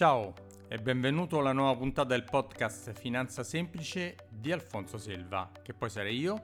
Ciao 0.00 0.32
e 0.66 0.78
benvenuto 0.78 1.40
alla 1.40 1.52
nuova 1.52 1.76
puntata 1.76 2.14
del 2.14 2.24
podcast 2.24 2.94
Finanza 2.94 3.44
Semplice 3.44 4.16
di 4.30 4.50
Alfonso 4.50 4.96
Selva, 4.96 5.50
che 5.62 5.74
poi 5.74 5.90
sarei 5.90 6.18
io. 6.18 6.40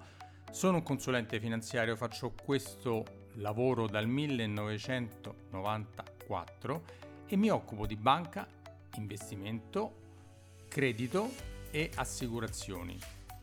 Sono 0.51 0.77
un 0.77 0.83
consulente 0.83 1.41
finanziario, 1.41 1.97
faccio 1.97 2.35
questo 2.45 3.03
lavoro 3.37 3.87
dal 3.87 4.07
1994 4.07 6.83
e 7.27 7.37
mi 7.37 7.49
occupo 7.49 7.87
di 7.87 7.97
banca, 7.97 8.47
investimento, 8.97 9.95
credito 10.69 11.31
e 11.71 11.91
assicurazioni. 11.95 12.99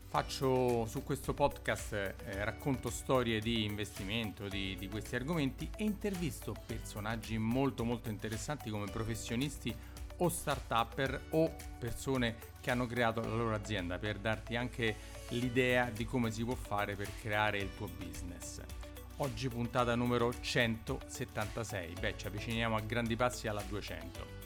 Faccio 0.06 0.86
su 0.86 1.02
questo 1.02 1.34
podcast, 1.34 1.92
eh, 1.92 2.44
racconto 2.44 2.88
storie 2.88 3.40
di 3.40 3.64
investimento 3.64 4.46
di, 4.46 4.76
di 4.76 4.88
questi 4.88 5.16
argomenti 5.16 5.68
e 5.76 5.82
intervisto 5.82 6.54
personaggi 6.64 7.36
molto 7.36 7.82
molto 7.82 8.10
interessanti 8.10 8.70
come 8.70 8.84
professionisti 8.84 9.74
o 10.18 10.28
start-upper 10.28 11.26
o 11.30 11.54
persone 11.78 12.36
che 12.60 12.70
hanno 12.70 12.86
creato 12.86 13.20
la 13.20 13.34
loro 13.34 13.54
azienda 13.54 13.98
per 13.98 14.18
darti 14.18 14.56
anche 14.56 14.96
l'idea 15.28 15.90
di 15.90 16.04
come 16.04 16.30
si 16.30 16.44
può 16.44 16.54
fare 16.54 16.94
per 16.94 17.08
creare 17.20 17.58
il 17.58 17.74
tuo 17.76 17.88
business. 17.98 18.60
Oggi 19.18 19.48
puntata 19.48 19.94
numero 19.94 20.32
176, 20.38 21.94
beh 22.00 22.14
ci 22.16 22.26
avviciniamo 22.26 22.76
a 22.76 22.80
grandi 22.80 23.16
passi 23.16 23.46
alla 23.46 23.62
200. 23.62 24.44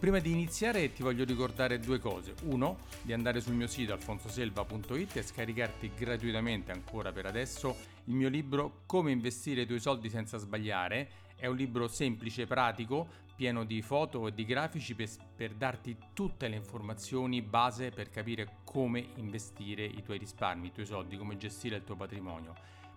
Prima 0.00 0.18
di 0.18 0.30
iniziare 0.30 0.94
ti 0.94 1.02
voglio 1.02 1.24
ricordare 1.24 1.78
due 1.78 1.98
cose. 1.98 2.34
Uno, 2.44 2.78
di 3.02 3.12
andare 3.12 3.42
sul 3.42 3.52
mio 3.52 3.66
sito 3.66 3.92
alfonsoselva.it 3.92 5.16
e 5.16 5.22
scaricarti 5.22 5.92
gratuitamente 5.94 6.72
ancora 6.72 7.12
per 7.12 7.26
adesso 7.26 7.76
il 8.04 8.14
mio 8.14 8.30
libro 8.30 8.80
Come 8.86 9.10
investire 9.10 9.60
i 9.60 9.66
tuoi 9.66 9.78
soldi 9.78 10.08
senza 10.08 10.38
sbagliare. 10.38 11.10
È 11.36 11.46
un 11.46 11.56
libro 11.56 11.86
semplice, 11.86 12.46
pratico, 12.46 13.08
pieno 13.40 13.64
di 13.64 13.80
foto 13.80 14.26
e 14.26 14.34
di 14.34 14.44
grafici 14.44 14.94
per, 14.94 15.08
per, 15.34 15.54
darti 15.54 15.96
tutte 16.12 16.46
le 16.46 16.56
informazioni 16.56 17.40
base 17.40 17.88
per 17.88 18.10
capire 18.10 18.56
come 18.64 19.12
investire 19.14 19.82
i 19.82 20.02
tuoi 20.02 20.18
risparmi, 20.18 20.66
i 20.66 20.72
tuoi 20.72 20.84
soldi, 20.84 21.16
come 21.16 21.38
gestire 21.38 21.76
il 21.76 21.84
tuo 21.84 21.96
patrimonio. 21.96 22.52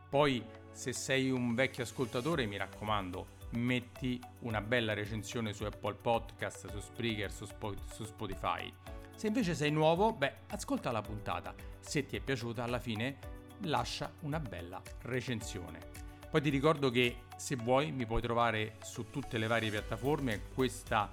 Poi, 0.09 0.43
se 0.69 0.91
sei 0.91 1.31
un 1.31 1.55
vecchio 1.55 1.83
ascoltatore, 1.83 2.45
mi 2.45 2.57
raccomando, 2.57 3.37
metti 3.51 4.19
una 4.39 4.59
bella 4.59 4.93
recensione 4.93 5.53
su 5.53 5.63
Apple 5.63 5.95
Podcast, 5.95 6.69
su 6.69 6.81
Spreaker, 6.81 7.31
su, 7.31 7.45
Sp- 7.47 7.79
su 7.93 8.03
Spotify. 8.03 8.69
Se 9.15 9.27
invece 9.27 9.55
sei 9.55 9.71
nuovo, 9.71 10.11
beh, 10.11 10.33
ascolta 10.49 10.91
la 10.91 11.01
puntata. 11.01 11.55
Se 11.79 12.05
ti 12.05 12.17
è 12.17 12.19
piaciuta, 12.19 12.65
alla 12.65 12.79
fine 12.79 13.17
lascia 13.61 14.11
una 14.23 14.41
bella 14.41 14.81
recensione. 15.03 16.12
Poi 16.33 16.41
ti 16.41 16.49
ricordo 16.49 16.89
che 16.89 17.17
se 17.37 17.55
vuoi 17.55 17.91
mi 17.91 18.07
puoi 18.07 18.19
trovare 18.19 18.77
su 18.81 19.11
tutte 19.11 19.37
le 19.37 19.45
varie 19.45 19.69
piattaforme. 19.69 20.45
Questa, 20.51 21.07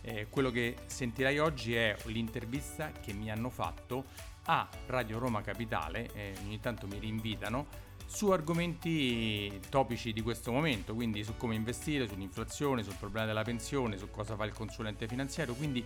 eh, 0.00 0.26
quello 0.28 0.50
che 0.50 0.78
sentirai 0.86 1.38
oggi 1.38 1.76
è 1.76 1.96
l'intervista 2.06 2.90
che 2.90 3.12
mi 3.12 3.30
hanno 3.30 3.50
fatto 3.50 4.06
a 4.46 4.68
Radio 4.86 5.20
Roma 5.20 5.42
Capitale, 5.42 6.10
eh, 6.12 6.34
ogni 6.42 6.58
tanto 6.58 6.88
mi 6.88 6.98
rinvitano, 6.98 7.68
su 8.04 8.32
argomenti 8.32 9.60
topici 9.68 10.12
di 10.12 10.22
questo 10.22 10.50
momento, 10.50 10.92
quindi 10.92 11.22
su 11.22 11.36
come 11.36 11.54
investire, 11.54 12.08
sull'inflazione, 12.08 12.82
sul 12.82 12.96
problema 12.98 13.26
della 13.26 13.44
pensione, 13.44 13.96
su 13.96 14.10
cosa 14.10 14.34
fa 14.34 14.44
il 14.44 14.52
consulente 14.52 15.06
finanziario, 15.06 15.54
quindi 15.54 15.84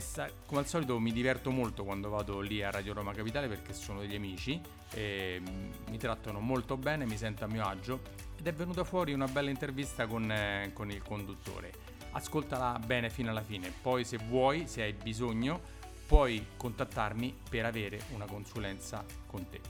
sta, 0.00 0.28
come 0.46 0.60
al 0.60 0.66
solito 0.66 0.98
mi 0.98 1.12
diverto 1.12 1.50
molto 1.50 1.84
quando 1.84 2.08
vado 2.08 2.40
lì 2.40 2.62
a 2.62 2.70
Radio 2.70 2.92
Roma 2.92 3.12
Capitale 3.12 3.48
perché 3.48 3.72
sono 3.72 4.00
degli 4.00 4.14
amici, 4.14 4.60
eh, 4.94 5.40
mi 5.88 5.98
trattano 5.98 6.40
molto 6.40 6.76
bene, 6.76 7.06
mi 7.06 7.16
sento 7.16 7.44
a 7.44 7.46
mio 7.46 7.64
agio 7.64 8.00
ed 8.38 8.46
è 8.46 8.52
venuta 8.52 8.84
fuori 8.84 9.12
una 9.12 9.26
bella 9.26 9.50
intervista 9.50 10.06
con, 10.06 10.30
eh, 10.30 10.70
con 10.72 10.90
il 10.90 11.02
conduttore. 11.02 11.72
Ascoltala 12.12 12.78
bene 12.84 13.08
fino 13.08 13.30
alla 13.30 13.42
fine, 13.42 13.72
poi 13.80 14.04
se 14.04 14.18
vuoi, 14.18 14.66
se 14.66 14.82
hai 14.82 14.92
bisogno, 14.92 15.60
puoi 16.06 16.48
contattarmi 16.56 17.34
per 17.48 17.64
avere 17.64 18.00
una 18.10 18.26
consulenza 18.26 19.04
con 19.26 19.48
te. 19.48 19.60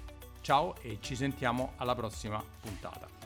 Ciao 0.40 0.74
e 0.80 0.98
ci 1.00 1.14
sentiamo 1.14 1.74
alla 1.76 1.94
prossima 1.94 2.42
puntata. 2.60 3.21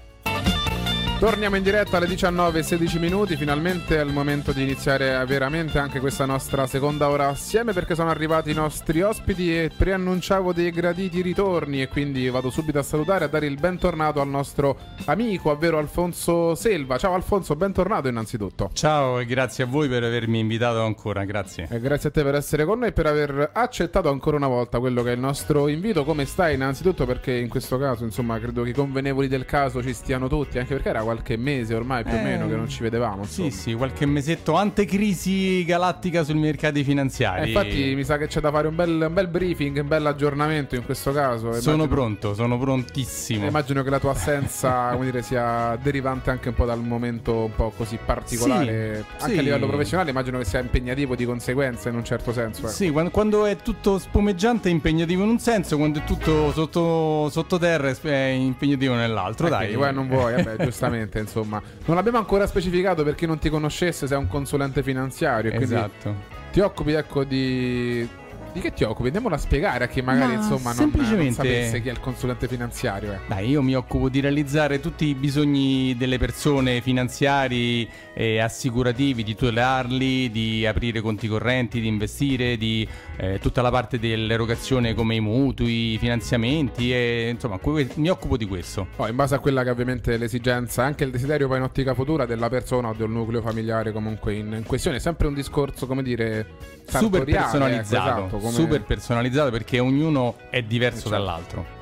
Torniamo 1.19 1.56
in 1.56 1.62
diretta 1.62 1.97
alle 1.97 2.09
19.16 2.09 2.99
minuti, 2.99 3.37
finalmente 3.37 3.97
è 3.97 4.04
il 4.04 4.12
momento 4.12 4.53
di 4.53 4.62
iniziare 4.62 5.25
veramente 5.25 5.78
anche 5.78 5.99
questa 5.99 6.27
nostra 6.27 6.66
seconda 6.66 7.09
ora 7.09 7.28
assieme 7.28 7.72
perché 7.72 7.94
sono 7.94 8.10
arrivati 8.10 8.50
i 8.50 8.54
nostri 8.54 9.00
ospiti 9.00 9.56
e 9.56 9.71
preannunciavo 9.75 10.53
dei 10.53 10.71
graditi 10.71 11.22
ritorni 11.22 11.81
e 11.81 11.88
quindi 11.88 12.28
vado 12.28 12.50
subito 12.50 12.78
a 12.81 12.82
salutare 12.82 13.25
e 13.25 13.28
a 13.28 13.31
dare 13.31 13.47
il 13.47 13.59
bentornato 13.59 14.21
al 14.21 14.28
nostro 14.28 14.77
amico, 15.06 15.50
ovvero 15.50 15.78
Alfonso 15.78 16.54
Selva. 16.54 16.99
Ciao 16.99 17.15
Alfonso, 17.15 17.56
bentornato 17.56 18.09
innanzitutto. 18.09 18.69
Ciao 18.75 19.19
e 19.19 19.25
grazie 19.25 19.65
a 19.65 19.66
voi 19.66 19.88
per 19.88 20.04
avermi 20.04 20.38
invitato 20.38 20.83
ancora, 20.83 21.25
grazie. 21.25 21.66
E 21.71 21.81
grazie 21.81 22.10
a 22.10 22.12
te 22.12 22.22
per 22.25 22.34
essere 22.34 22.66
con 22.66 22.81
noi 22.81 22.88
e 22.88 22.93
per 22.93 23.06
aver 23.06 23.53
accettato 23.54 24.10
ancora 24.10 24.37
una 24.37 24.48
volta 24.48 24.78
quello 24.81 25.03
che 25.03 25.12
è 25.12 25.15
il 25.15 25.21
nostro 25.21 25.69
invito. 25.69 26.04
Come 26.04 26.27
stai 26.27 26.56
innanzitutto 26.56 27.06
perché 27.06 27.33
in 27.33 27.48
questo 27.48 27.78
caso 27.78 28.04
insomma 28.04 28.38
credo 28.38 28.65
che 28.65 28.69
i 28.69 28.75
convenevoli 28.75 29.28
del 29.28 29.47
caso 29.47 29.83
ci 29.83 29.94
stiano 29.94 30.28
tutti, 30.28 30.59
anche 30.59 30.75
perché 30.75 30.91
era 30.91 31.04
qualche 31.06 31.37
mese 31.37 31.72
ormai 31.72 32.03
più 32.03 32.15
eh, 32.15 32.19
o 32.19 32.22
meno 32.22 32.49
che 32.49 32.56
non 32.56 32.69
ci 32.69 32.83
vedevamo. 32.83 33.22
Insomma. 33.22 33.50
Sì, 33.50 33.56
sì, 33.56 33.75
qualche 33.75 34.06
mesetto 34.06 34.55
antecrisi 34.55 35.65
galattica 35.65 36.25
sui 36.25 36.34
mercati 36.34 36.83
finanziari. 36.83 37.43
Eh, 37.43 37.47
infatti 37.47 37.94
mi 37.94 38.03
sa 38.03 38.19
che 38.19 38.27
c'è 38.27 38.41
da 38.41 38.50
fare 38.50 38.67
un 38.67 38.75
bel, 38.75 39.06
un 39.06 39.15
bel, 39.15 39.28
briefing, 39.28 39.78
un 39.81 39.87
bel 39.87 40.05
aggiornamento 40.05 40.75
in 40.75 40.84
questo 40.84 41.12
caso. 41.12 41.47
Immagino, 41.47 41.61
sono 41.61 41.87
pronto, 41.87 42.34
sono 42.34 42.59
prontissimo. 42.59 43.47
Immagino 43.47 43.84
che 43.84 43.91
la 43.91 44.00
tua 44.00 44.11
assenza 44.11 44.91
come 44.95 45.05
dire, 45.05 45.22
sia 45.22 45.78
derivante 45.81 46.31
anche 46.31 46.49
un 46.49 46.55
po' 46.55 46.65
dal 46.65 46.81
momento 46.81 47.45
un 47.45 47.55
po' 47.55 47.72
così 47.77 47.99
particolare. 48.05 49.05
Sì, 49.16 49.22
anche 49.22 49.33
sì. 49.34 49.39
a 49.39 49.43
livello 49.43 49.66
professionale 49.66 50.11
immagino 50.11 50.39
che 50.39 50.45
sia 50.45 50.61
impegnativo 50.61 51.15
di 51.15 51.25
conseguenza 51.25 51.89
in 51.89 51.95
un 51.95 52.05
certo 52.05 52.33
senso. 52.33 52.62
Ecco. 52.62 52.71
Sì, 52.71 52.91
quando, 52.91 53.11
quando, 53.11 53.47
è 53.47 53.56
tutto 53.56 53.99
spumeggiante 53.99 54.69
è 54.69 54.72
impegnativo 54.72 55.22
in 55.22 55.28
un 55.28 55.39
senso, 55.39 55.77
quando 55.77 56.00
è 56.00 56.05
tutto 56.05 56.53
sotto, 56.53 57.28
sottoterra 57.31 57.95
è 58.00 58.27
impegnativo 58.27 58.95
nell'altro. 58.95 59.49
Dai, 59.49 59.75
poi 59.75 59.93
non 59.93 60.09
vuoi, 60.09 60.34
vabbè, 60.34 60.65
giustamente 60.65 60.96
insomma 60.97 61.19
insomma. 61.19 61.62
Non 61.84 61.99
abbiamo 61.99 62.19
ancora 62.19 62.47
specificato 62.47 63.05
per 63.05 63.15
chi 63.15 63.27
non 63.27 63.39
ti 63.39 63.49
conoscesse 63.49 64.07
sei 64.07 64.19
un 64.19 64.29
consulente 64.29 64.83
finanziario. 64.83 65.53
Esatto. 65.53 66.34
Ti 66.53 66.61
occupi 66.61 66.93
ecco 66.93 67.25
di 67.25 68.09
di 68.56 68.62
che 68.62 68.72
ti 68.72 68.84
occupi? 68.84 69.06
Andiamolo 69.06 69.34
a 69.34 69.39
spiegare 69.39 69.84
a 69.84 69.87
chi 69.87 70.00
magari 70.00 70.34
Ma 70.34 70.41
insomma 70.41 70.72
non, 70.72 70.91
semplicemente... 70.91 71.25
non 71.25 71.33
sapesse 71.33 71.81
chi 71.83 71.89
è 71.89 71.93
il 71.93 72.00
consulente 72.00 72.49
finanziario. 72.49 73.12
Eh. 73.12 73.19
Dai, 73.28 73.49
io 73.50 73.62
mi 73.62 73.75
occupo 73.75 74.09
di 74.09 74.21
realizzare 74.21 74.81
tutti 74.81 75.05
i 75.05 75.15
bisogni 75.15 75.94
delle 75.97 76.17
persone 76.19 76.81
finanziari 76.81 77.89
e 78.15 78.41
assicurativi, 78.41 79.22
di 79.22 79.34
tutelarli, 79.34 80.31
di 80.31 80.66
aprire 80.66 81.03
conti 81.03 81.28
correnti, 81.28 81.81
di 81.81 81.87
investire, 81.87 82.56
di 82.56 82.89
eh, 83.19 83.39
tutta 83.41 83.61
la 83.61 83.71
parte 83.71 83.99
dell'erogazione 83.99 84.95
come 84.95 85.16
i 85.16 85.21
mutui, 85.21 85.93
i 85.93 85.99
finanziamenti 85.99 86.93
e 86.93 87.28
insomma 87.31 87.61
mi 87.95 88.09
occupo 88.09 88.39
di 88.39 88.47
questo. 88.47 88.89
Oh, 88.97 89.06
in 89.06 89.16
base 89.16 89.34
a 89.34 89.39
quella 89.39 89.62
che 89.65 89.71
ovviamente 89.71 90.15
è 90.15 90.16
l'esigenza, 90.16 90.83
anche 90.83 91.05
il 91.05 91.11
desiderio 91.11 91.47
poi 91.47 91.59
in 91.59 91.65
ottica 91.65 91.93
futura 91.93 92.25
della 92.25 92.49
persona 92.49 92.89
o 92.89 92.95
del 92.95 93.11
nucleo 93.11 93.43
familiare 93.43 93.93
comunque 93.93 94.34
in, 94.34 94.55
in 94.55 94.65
questione, 94.65 94.97
è 94.97 95.00
sempre 95.00 95.27
un 95.27 95.34
discorso 95.34 95.87
come 95.87 96.03
dire 96.03 96.47
super 96.87 97.25
personalizzato. 97.25 98.09
Ecco, 98.09 98.27
esatto, 98.27 98.39
come... 98.47 98.59
Super 98.59 98.83
personalizzato 98.83 99.51
perché 99.51 99.79
ognuno 99.79 100.37
è 100.51 100.62
diverso 100.62 101.07
esatto. 101.07 101.11
dall'altro. 101.11 101.77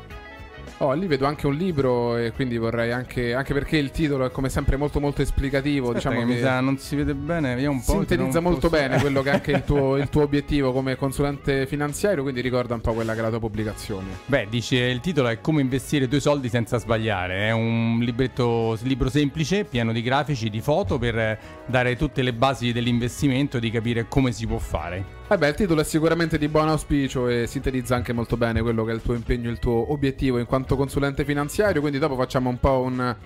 Oh, 0.79 0.93
lì 0.93 1.07
vedo 1.07 1.27
anche 1.27 1.47
un 1.47 1.55
libro 1.55 2.17
e 2.17 2.33
quindi 2.33 2.59
vorrei 2.59 2.91
anche, 2.91 3.33
anche 3.33 3.53
perché 3.53 3.77
il 3.77 3.93
titolo 3.93 4.27
è 4.27 4.31
come 4.31 4.49
sempre 4.49 4.77
molto 4.77 4.99
molto 4.99 5.23
esplicativo. 5.23 5.91
Aspetta 5.91 6.11
diciamo 6.11 6.27
che, 6.27 6.35
che 6.35 6.41
sa, 6.43 6.61
non 6.61 6.79
si 6.79 6.97
vede 6.97 7.15
bene, 7.15 7.55
vediamo 7.55 7.77
un 7.77 7.85
po'. 7.85 7.93
Sintetizza 7.93 8.41
molto 8.41 8.69
posso... 8.69 8.83
bene 8.83 8.99
quello 8.99 9.23
che 9.23 9.31
è 9.31 9.35
anche 9.35 9.53
il 9.53 9.63
tuo, 9.65 9.97
il 9.99 10.09
tuo, 10.09 10.23
obiettivo 10.23 10.73
come 10.73 10.97
consulente 10.97 11.67
finanziario, 11.67 12.23
quindi 12.23 12.41
ricorda 12.41 12.75
un 12.75 12.81
po' 12.81 12.93
quella 12.93 13.13
che 13.13 13.21
è 13.21 13.23
la 13.23 13.29
tua 13.29 13.39
pubblicazione. 13.39 14.09
Beh, 14.27 14.49
dice 14.51 14.77
il 14.77 15.01
titolo 15.01 15.29
è 15.29 15.41
Come 15.41 15.61
investire 15.61 16.07
i 16.07 16.09
tuoi 16.09 16.21
soldi 16.21 16.49
senza 16.49 16.79
sbagliare. 16.79 17.49
È 17.49 17.51
un 17.53 18.01
libretto, 18.01 18.77
libro 18.83 19.09
semplice, 19.09 19.65
pieno 19.65 19.93
di 19.93 20.03
grafici, 20.03 20.51
di 20.51 20.61
foto 20.61 20.99
per 20.99 21.39
dare 21.67 21.97
tutte 21.97 22.23
le 22.23 22.33
basi 22.33 22.73
dell'investimento 22.73 23.59
e 23.59 23.61
di 23.61 23.71
capire 23.71 24.07
come 24.09 24.33
si 24.33 24.47
può 24.47 24.59
fare. 24.59 25.23
Vabbè, 25.27 25.49
il 25.49 25.55
titolo 25.55 25.81
è 25.81 25.85
sicuramente 25.85 26.37
di 26.37 26.49
buon 26.49 26.69
auspicio 26.69 27.29
e 27.29 27.47
sintetizza 27.47 27.95
anche 27.95 28.13
molto 28.13 28.37
bene 28.37 28.61
quello 28.61 28.85
che 28.85 28.91
è 28.91 28.95
il 28.95 29.01
tuo 29.01 29.15
impegno, 29.15 29.49
il 29.49 29.59
tuo 29.59 29.91
obiettivo 29.91 30.39
in 30.39 30.45
quanto 30.45 30.77
consulente 30.77 31.25
finanziario. 31.25 31.81
Quindi 31.81 31.99
dopo 31.99 32.15
facciamo 32.15 32.51
un 32.51 32.61
po' 32.61 32.83
un, 32.83 33.17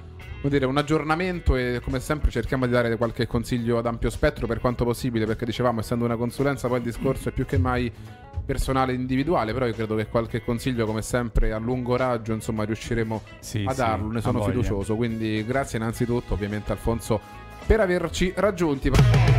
dire, 0.42 0.64
un 0.64 0.76
aggiornamento 0.76 1.56
e 1.56 1.80
come 1.82 1.98
sempre 1.98 2.30
cerchiamo 2.30 2.66
di 2.66 2.72
dare 2.72 2.96
qualche 2.96 3.26
consiglio 3.26 3.78
ad 3.78 3.86
ampio 3.86 4.10
spettro 4.10 4.46
per 4.46 4.60
quanto 4.60 4.84
possibile, 4.84 5.26
perché 5.26 5.44
dicevamo, 5.44 5.80
essendo 5.80 6.04
una 6.04 6.16
consulenza, 6.16 6.68
poi 6.68 6.78
il 6.78 6.84
discorso 6.84 7.30
è 7.30 7.32
più 7.32 7.44
che 7.44 7.58
mai 7.58 7.92
personale 8.46 8.92
e 8.92 8.94
individuale, 8.94 9.52
però 9.52 9.66
io 9.66 9.74
credo 9.74 9.96
che 9.96 10.06
qualche 10.06 10.42
consiglio, 10.42 10.86
come 10.86 11.02
sempre, 11.02 11.52
a 11.52 11.58
lungo 11.58 11.96
raggio, 11.96 12.32
insomma, 12.32 12.62
riusciremo 12.62 13.22
sì, 13.40 13.64
a 13.66 13.74
darlo, 13.74 14.08
sì, 14.08 14.14
ne 14.14 14.20
sono 14.20 14.42
fiducioso. 14.44 14.94
Quindi 14.94 15.44
grazie 15.44 15.78
innanzitutto, 15.78 16.34
ovviamente, 16.34 16.70
Alfonso, 16.70 17.20
per 17.66 17.80
averci 17.80 18.32
raggiunti. 18.36 19.37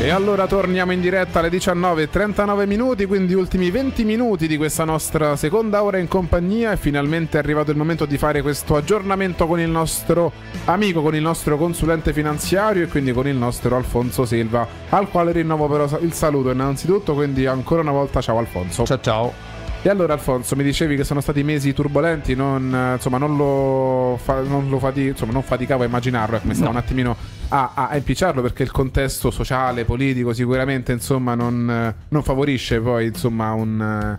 E 0.00 0.10
allora 0.10 0.46
torniamo 0.46 0.92
in 0.92 1.00
diretta 1.00 1.38
alle 1.38 1.48
19.39 1.48 2.66
minuti, 2.66 3.06
quindi 3.06 3.32
ultimi 3.32 3.70
20 3.70 4.04
minuti 4.04 4.46
di 4.46 4.58
questa 4.58 4.84
nostra 4.84 5.34
seconda 5.36 5.82
ora 5.82 5.96
in 5.96 6.08
compagnia 6.08 6.72
e 6.72 6.76
finalmente 6.76 7.38
è 7.38 7.40
arrivato 7.40 7.70
il 7.70 7.78
momento 7.78 8.04
di 8.04 8.18
fare 8.18 8.42
questo 8.42 8.76
aggiornamento 8.76 9.46
con 9.46 9.60
il 9.60 9.70
nostro 9.70 10.30
amico, 10.66 11.00
con 11.00 11.14
il 11.14 11.22
nostro 11.22 11.56
consulente 11.56 12.12
finanziario 12.12 12.82
e 12.82 12.88
quindi 12.88 13.12
con 13.12 13.26
il 13.26 13.36
nostro 13.36 13.76
Alfonso 13.76 14.26
Silva, 14.26 14.68
al 14.90 15.08
quale 15.08 15.32
rinnovo 15.32 15.68
però 15.68 15.88
il 16.00 16.12
saluto 16.12 16.50
innanzitutto, 16.50 17.14
quindi 17.14 17.46
ancora 17.46 17.80
una 17.80 17.92
volta 17.92 18.20
ciao 18.20 18.36
Alfonso. 18.36 18.84
Ciao 18.84 19.00
ciao. 19.00 19.53
E 19.86 19.90
allora 19.90 20.14
Alfonso, 20.14 20.56
mi 20.56 20.64
dicevi 20.64 20.96
che 20.96 21.04
sono 21.04 21.20
stati 21.20 21.42
mesi 21.42 21.74
turbolenti, 21.74 22.34
non, 22.34 22.94
insomma, 22.94 23.18
non 23.18 23.36
lo, 23.36 24.16
fa, 24.16 24.40
non 24.40 24.70
lo 24.70 24.78
fati, 24.78 25.08
insomma, 25.08 25.32
non 25.32 25.42
faticavo 25.42 25.82
a 25.82 25.86
immaginarlo, 25.86 26.36
ecco, 26.36 26.46
mi 26.46 26.54
stavo 26.54 26.70
no. 26.70 26.78
un 26.78 26.82
attimino 26.82 27.14
a, 27.48 27.72
a, 27.74 27.94
impicciarlo 27.94 28.40
perché 28.40 28.62
il 28.62 28.70
contesto 28.70 29.30
sociale, 29.30 29.84
politico 29.84 30.32
sicuramente 30.32 30.92
insomma, 30.92 31.34
non, 31.34 31.94
non 32.08 32.22
favorisce 32.22 32.80
poi 32.80 33.08
insomma, 33.08 33.52
un 33.52 34.18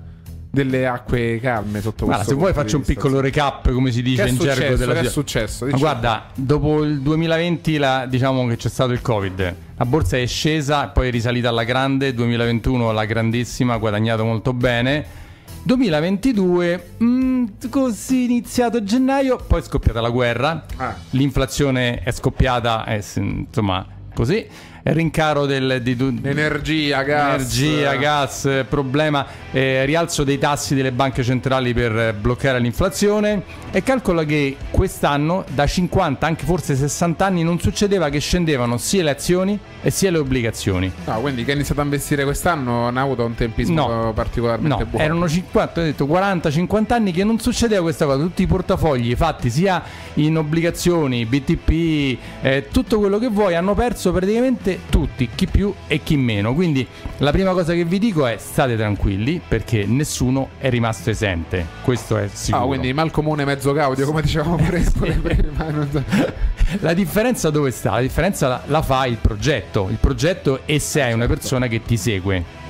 delle 0.51 0.85
acque 0.87 1.39
calme 1.41 1.81
sotto 1.81 2.05
guarda, 2.05 2.23
questo 2.23 2.33
se 2.33 2.39
vuoi 2.39 2.53
faccio 2.53 2.77
un 2.77 2.83
piccolo 2.83 3.19
recap 3.19 3.69
come 3.73 3.91
si 3.91 4.01
dice 4.01 4.25
in 4.25 4.35
successo, 4.35 4.59
gergo 4.61 4.75
della 4.77 4.93
che 4.93 4.99
è 4.99 5.09
successo? 5.09 5.65
Ma 5.65 5.77
guarda 5.77 6.27
dopo 6.33 6.83
il 6.83 7.01
2020 7.01 7.77
la, 7.77 8.05
diciamo 8.05 8.45
che 8.47 8.55
c'è 8.55 8.69
stato 8.69 8.91
il 8.91 9.01
covid. 9.01 9.55
La 9.75 9.85
borsa 9.85 10.15
è 10.15 10.27
scesa 10.27 10.89
poi 10.89 11.07
è 11.07 11.11
risalita 11.11 11.49
alla 11.49 11.63
grande 11.63 12.13
2021 12.13 12.91
la 12.91 13.05
grandissima 13.05 13.73
ha 13.73 13.77
guadagnato 13.77 14.23
molto 14.23 14.53
bene 14.53 15.23
2022, 15.65 16.89
mm, 17.03 17.45
così 17.71 18.25
iniziato 18.25 18.83
gennaio, 18.83 19.37
poi 19.47 19.61
è 19.61 19.63
scoppiata 19.63 19.99
la 19.99 20.11
guerra, 20.11 20.63
ah. 20.77 20.95
l'inflazione 21.09 22.03
è 22.03 22.11
scoppiata, 22.11 22.85
eh, 22.85 23.03
insomma, 23.15 23.83
così 24.13 24.47
rincaro 24.93 25.45
del, 25.45 25.79
di, 25.81 25.97
energia, 26.23 27.01
gas, 27.01 27.57
energia, 27.57 27.95
gas 27.95 28.65
problema, 28.69 29.25
eh, 29.51 29.83
rialzo 29.85 30.23
dei 30.23 30.37
tassi 30.37 30.75
delle 30.75 30.91
banche 30.91 31.23
centrali 31.23 31.73
per 31.73 32.13
bloccare 32.19 32.59
l'inflazione 32.59 33.41
e 33.71 33.81
calcola 33.81 34.23
che 34.23 34.57
quest'anno 34.69 35.43
da 35.53 35.65
50, 35.65 36.27
anche 36.27 36.45
forse 36.45 36.75
60 36.75 37.25
anni 37.25 37.43
non 37.43 37.59
succedeva 37.59 38.09
che 38.09 38.19
scendevano 38.19 38.77
sia 38.77 39.03
le 39.03 39.09
azioni 39.09 39.59
e 39.81 39.89
sia 39.89 40.11
le 40.11 40.19
obbligazioni. 40.19 40.91
No, 41.05 41.19
quindi 41.19 41.43
che 41.43 41.51
ha 41.51 41.55
iniziato 41.55 41.81
a 41.81 41.83
investire 41.83 42.23
quest'anno 42.23 42.71
non 42.81 42.97
ha 42.97 43.01
avuto 43.01 43.25
un 43.25 43.33
tempismo 43.33 43.87
no, 43.87 44.13
particolarmente 44.13 44.83
no, 44.83 44.89
buono. 44.89 45.03
Erano 45.03 45.27
50, 45.27 45.79
ho 45.79 45.83
detto 45.83 46.05
40-50 46.05 46.93
anni 46.93 47.11
che 47.11 47.23
non 47.23 47.39
succedeva 47.39 47.81
questa 47.81 48.05
cosa, 48.05 48.21
tutti 48.21 48.43
i 48.43 48.47
portafogli 48.47 49.15
fatti 49.15 49.49
sia 49.49 49.81
in 50.15 50.37
obbligazioni, 50.37 51.25
BTP, 51.25 52.17
eh, 52.41 52.67
tutto 52.71 52.99
quello 52.99 53.17
che 53.17 53.29
vuoi 53.29 53.55
hanno 53.55 53.73
perso 53.73 54.11
praticamente 54.11 54.74
tutti, 54.89 55.29
chi 55.33 55.47
più 55.47 55.73
e 55.87 56.01
chi 56.03 56.17
meno. 56.17 56.53
Quindi 56.53 56.85
la 57.17 57.31
prima 57.31 57.51
cosa 57.51 57.73
che 57.73 57.85
vi 57.85 57.99
dico 57.99 58.25
è 58.25 58.37
state 58.37 58.75
tranquilli 58.75 59.41
perché 59.45 59.85
nessuno 59.85 60.49
è 60.57 60.69
rimasto 60.69 61.09
esente. 61.09 61.65
Questo 61.81 62.17
è 62.17 62.27
sicuro. 62.31 62.63
Ah, 62.63 62.67
quindi 62.67 62.93
mal 62.93 63.11
comune 63.11 63.45
mezzo 63.45 63.71
gaudio, 63.73 64.05
come 64.05 64.21
dicevamo 64.21 64.55
prima. 64.61 66.03
la 66.79 66.93
differenza 66.93 67.49
dove 67.49 67.71
sta? 67.71 67.91
La 67.91 68.01
differenza 68.01 68.47
la, 68.47 68.63
la 68.65 68.81
fa 68.81 69.05
il 69.05 69.17
progetto. 69.17 69.87
Il 69.89 69.97
progetto 69.99 70.61
e 70.65 70.79
se 70.79 71.01
hai 71.01 71.13
una 71.13 71.27
persona 71.27 71.67
che 71.67 71.81
ti 71.81 71.97
segue 71.97 72.63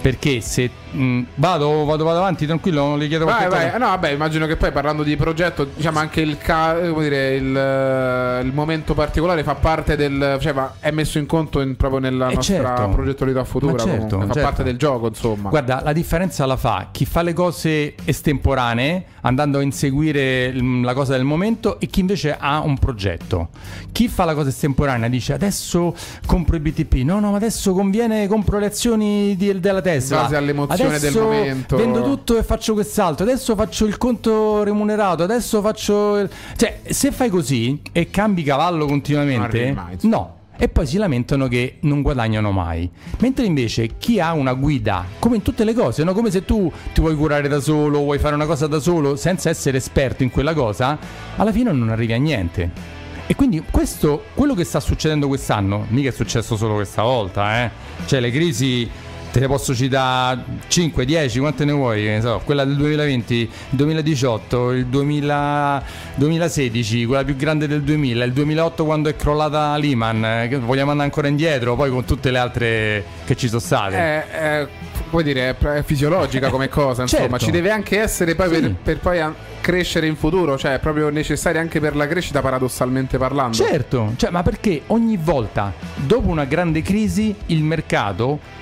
perché 0.00 0.40
se 0.40 0.70
mm, 0.94 1.22
vado, 1.36 1.84
vado, 1.84 2.04
vado, 2.04 2.18
avanti 2.18 2.46
tranquillo, 2.46 2.84
non 2.84 2.98
gli 2.98 3.08
chiedo 3.08 3.24
vai, 3.24 3.48
vai. 3.48 3.70
No, 3.72 3.86
vabbè, 3.86 4.10
immagino 4.10 4.46
che 4.46 4.56
poi 4.56 4.72
parlando 4.72 5.02
di 5.02 5.16
progetto, 5.16 5.64
diciamo 5.64 5.98
anche 5.98 6.20
il, 6.20 6.38
ca- 6.38 6.78
dire, 6.78 7.34
il, 7.34 8.40
uh, 8.42 8.44
il 8.44 8.52
momento 8.52 8.94
particolare 8.94 9.42
fa 9.42 9.54
parte 9.54 9.96
del. 9.96 10.38
cioè 10.40 10.52
va, 10.52 10.74
è 10.80 10.90
messo 10.90 11.18
in 11.18 11.26
conto 11.26 11.60
in, 11.60 11.76
proprio 11.76 12.00
nella 12.00 12.28
eh 12.28 12.34
nostra 12.34 12.76
certo. 12.76 12.88
progettualità 12.88 13.44
futura. 13.44 13.82
Certo, 13.82 14.18
fa 14.18 14.26
certo. 14.26 14.40
parte 14.40 14.62
del 14.62 14.76
gioco, 14.76 15.08
insomma. 15.08 15.48
Guarda, 15.48 15.80
la 15.82 15.92
differenza 15.92 16.46
la 16.46 16.56
fa 16.56 16.88
chi 16.90 17.04
fa 17.04 17.22
le 17.22 17.32
cose 17.32 17.94
estemporanee, 18.04 19.04
andando 19.22 19.58
a 19.58 19.62
inseguire 19.62 20.52
la 20.54 20.94
cosa 20.94 21.12
del 21.12 21.24
momento, 21.24 21.78
e 21.80 21.86
chi 21.86 22.00
invece 22.00 22.36
ha 22.38 22.60
un 22.60 22.78
progetto. 22.78 23.48
Chi 23.92 24.08
fa 24.08 24.24
la 24.24 24.34
cosa 24.34 24.48
estemporanea 24.48 25.08
dice 25.08 25.32
adesso 25.32 25.94
compro 26.26 26.56
i 26.56 26.60
BTP, 26.60 26.94
no, 27.04 27.20
no, 27.20 27.30
ma 27.30 27.36
adesso 27.36 27.72
conviene, 27.72 28.26
compro 28.26 28.58
le 28.58 28.66
azioni 28.66 29.36
di, 29.36 29.58
della 29.60 29.80
Tesla. 29.80 30.16
In 30.16 30.22
base 30.22 30.36
all'emozione 30.36 30.79
adesso 30.86 31.12
del 31.12 31.22
momento. 31.22 31.76
Vendo 31.76 32.02
tutto 32.02 32.38
e 32.38 32.42
faccio 32.42 32.74
quest'altro. 32.74 33.24
Adesso 33.24 33.54
faccio 33.54 33.86
il 33.86 33.96
conto 33.96 34.62
remunerato. 34.62 35.22
Adesso 35.22 35.60
faccio. 35.60 36.18
Il... 36.18 36.30
Cioè, 36.56 36.80
se 36.88 37.12
fai 37.12 37.28
così 37.28 37.80
e 37.92 38.10
cambi 38.10 38.42
cavallo 38.42 38.86
continuamente, 38.86 39.72
mai, 39.72 39.96
no. 40.02 40.38
E 40.62 40.68
poi 40.68 40.86
si 40.86 40.98
lamentano 40.98 41.48
che 41.48 41.78
non 41.80 42.02
guadagnano 42.02 42.50
mai. 42.50 42.88
Mentre 43.20 43.46
invece 43.46 43.96
chi 43.96 44.20
ha 44.20 44.34
una 44.34 44.52
guida, 44.52 45.06
come 45.18 45.36
in 45.36 45.42
tutte 45.42 45.64
le 45.64 45.72
cose, 45.72 46.04
no? 46.04 46.12
come 46.12 46.30
se 46.30 46.44
tu 46.44 46.70
ti 46.92 47.00
vuoi 47.00 47.16
curare 47.16 47.48
da 47.48 47.60
solo, 47.60 48.00
vuoi 48.00 48.18
fare 48.18 48.34
una 48.34 48.44
cosa 48.44 48.66
da 48.66 48.78
solo 48.78 49.16
senza 49.16 49.48
essere 49.48 49.78
esperto 49.78 50.22
in 50.22 50.30
quella 50.30 50.52
cosa, 50.52 50.98
alla 51.36 51.50
fine 51.50 51.72
non 51.72 51.88
arrivi 51.88 52.12
a 52.12 52.18
niente. 52.18 52.98
E 53.26 53.34
quindi 53.36 53.62
questo, 53.70 54.24
quello 54.34 54.54
che 54.54 54.64
sta 54.64 54.80
succedendo 54.80 55.28
quest'anno, 55.28 55.86
mica 55.88 56.10
è 56.10 56.12
successo 56.12 56.56
solo 56.56 56.74
questa 56.74 57.02
volta, 57.04 57.62
eh? 57.62 57.70
Cioè 58.04 58.20
le 58.20 58.30
crisi 58.30 58.90
te 59.30 59.40
ne 59.40 59.46
posso 59.46 59.74
citare 59.74 60.42
5, 60.66 61.04
10, 61.04 61.38
quante 61.38 61.64
ne 61.64 61.72
vuoi? 61.72 62.20
So, 62.20 62.40
quella 62.44 62.64
del 62.64 62.76
2020, 62.76 63.34
il 63.34 63.50
2018, 63.70 64.72
il 64.72 64.86
2000, 64.86 65.82
2016, 66.16 67.06
quella 67.06 67.24
più 67.24 67.36
grande 67.36 67.66
del 67.66 67.82
2000, 67.82 68.24
il 68.24 68.32
2008 68.32 68.84
quando 68.84 69.08
è 69.08 69.16
crollata 69.16 69.76
Lehman, 69.76 70.24
eh, 70.24 70.58
vogliamo 70.58 70.90
andare 70.90 71.08
ancora 71.08 71.28
indietro, 71.28 71.76
poi 71.76 71.90
con 71.90 72.04
tutte 72.04 72.30
le 72.30 72.38
altre 72.38 73.04
che 73.24 73.36
ci 73.36 73.48
sono 73.48 73.60
state. 73.60 73.96
Eh, 73.96 74.60
eh, 74.60 74.68
puoi 75.08 75.22
dire, 75.22 75.56
è 75.56 75.82
fisiologica 75.84 76.50
come 76.50 76.68
cosa, 76.68 77.02
insomma, 77.02 77.22
certo. 77.22 77.44
ci 77.44 77.50
deve 77.50 77.70
anche 77.70 78.00
essere 78.00 78.34
poi 78.34 78.52
sì. 78.52 78.60
per, 78.60 78.74
per, 78.82 78.98
poi 78.98 79.22
crescere 79.60 80.06
in 80.06 80.16
futuro, 80.16 80.58
cioè 80.58 80.74
è 80.74 80.78
proprio 80.78 81.08
necessaria 81.10 81.60
anche 81.60 81.80
per 81.80 81.94
la 81.94 82.06
crescita 82.06 82.40
paradossalmente 82.40 83.18
parlando. 83.18 83.56
Certo, 83.56 84.14
cioè, 84.16 84.30
ma 84.30 84.42
perché 84.42 84.82
ogni 84.88 85.16
volta 85.16 85.72
dopo 85.94 86.28
una 86.28 86.44
grande 86.44 86.82
crisi 86.82 87.34
il 87.46 87.62
mercato 87.62 88.58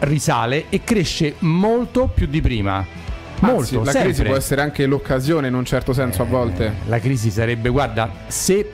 risale 0.00 0.66
e 0.68 0.82
cresce 0.84 1.36
molto 1.40 2.10
più 2.12 2.26
di 2.26 2.40
prima. 2.40 2.84
Molto, 3.40 3.58
Anzi, 3.58 3.74
la 3.76 3.84
sempre. 3.84 4.02
crisi 4.02 4.22
può 4.22 4.36
essere 4.36 4.62
anche 4.62 4.86
l'occasione 4.86 5.48
in 5.48 5.54
un 5.54 5.64
certo 5.64 5.92
senso 5.92 6.22
eh, 6.22 6.24
a 6.24 6.28
volte. 6.28 6.72
La 6.86 6.98
crisi 6.98 7.30
sarebbe, 7.30 7.68
guarda, 7.68 8.10
se 8.26 8.68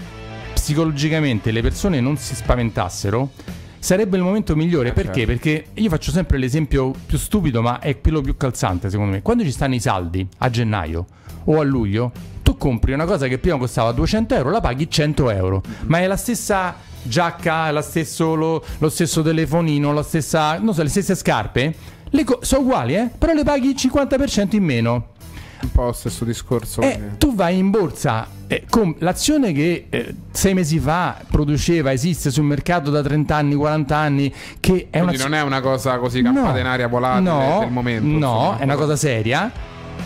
psicologicamente 0.53 1.51
le 1.51 1.63
persone 1.63 2.01
non 2.01 2.17
si 2.17 2.35
spaventassero, 2.35 3.31
sarebbe 3.79 4.17
il 4.17 4.23
momento 4.23 4.55
migliore. 4.55 4.91
Eh, 4.91 4.93
Perché? 4.93 5.25
Certo. 5.25 5.27
Perché 5.27 5.65
io 5.75 5.89
faccio 5.89 6.13
sempre 6.13 6.39
l'esempio 6.39 6.93
più 7.07 7.19
stupido, 7.19 7.63
ma 7.63 7.81
è 7.81 8.01
quello 8.01 8.21
più 8.21 8.37
calzante 8.37 8.91
secondo 8.91 9.13
me. 9.13 9.23
Quando 9.23 9.43
ci 9.43 9.51
stanno 9.51 9.75
i 9.75 9.81
saldi 9.81 10.27
a 10.39 10.51
gennaio 10.51 11.07
o 11.45 11.59
a 11.59 11.65
luglio, 11.65 12.13
compri 12.61 12.93
una 12.93 13.07
cosa 13.07 13.27
che 13.27 13.39
prima 13.39 13.57
costava 13.57 13.91
200 13.93 14.35
euro, 14.35 14.51
la 14.51 14.61
paghi 14.61 14.91
100 14.91 15.31
euro, 15.31 15.63
ma 15.87 15.99
è 15.99 16.07
la 16.07 16.19
stessa 16.19 16.77
giacca, 17.03 17.71
la 17.71 17.81
stesso, 17.81 18.35
lo, 18.35 18.63
lo, 18.77 18.89
stesso 18.91 19.23
telefonino, 19.23 19.95
la 19.95 20.03
stessa, 20.03 20.59
non 20.59 20.75
so, 20.75 20.83
le 20.83 20.91
stesse 20.91 21.15
scarpe, 21.15 21.75
le 22.11 22.25
co- 22.25 22.41
sono 22.43 22.61
uguali, 22.61 22.95
eh? 22.97 23.09
però 23.17 23.33
le 23.33 23.45
paghi 23.45 23.71
il 23.71 23.77
50% 23.77 24.57
in 24.57 24.63
meno. 24.63 25.09
Un 25.63 25.73
po' 25.73 25.85
lo 25.85 25.93
stesso 25.93 26.25
discorso. 26.25 26.83
Eh, 26.83 27.17
tu 27.19 27.35
vai 27.35 27.57
in 27.57 27.71
borsa 27.71 28.27
eh, 28.47 28.65
con 28.69 28.95
l'azione 28.99 29.53
che 29.53 29.87
eh, 29.89 30.15
sei 30.31 30.53
mesi 30.53 30.79
fa 30.79 31.23
produceva, 31.31 31.93
esiste 31.93 32.31
sul 32.31 32.45
mercato 32.45 32.91
da 32.91 33.03
30 33.03 33.35
anni, 33.35 33.55
40 33.55 33.97
anni, 33.97 34.35
che 34.59 34.89
è 34.91 35.01
una... 35.01 35.13
non 35.13 35.35
è 35.35 35.43
una 35.43 35.61
cosa 35.61 35.99
così 35.99 36.21
campata 36.21 36.53
no, 36.53 36.59
in 36.59 36.67
aria 36.67 36.89
volatile 36.89 37.31
no, 37.31 37.59
del 37.61 37.71
momento. 37.71 38.07
No, 38.07 38.17
insomma. 38.17 38.59
è 38.59 38.65
una 38.65 38.75
cosa 38.77 38.97
seria 38.97 39.53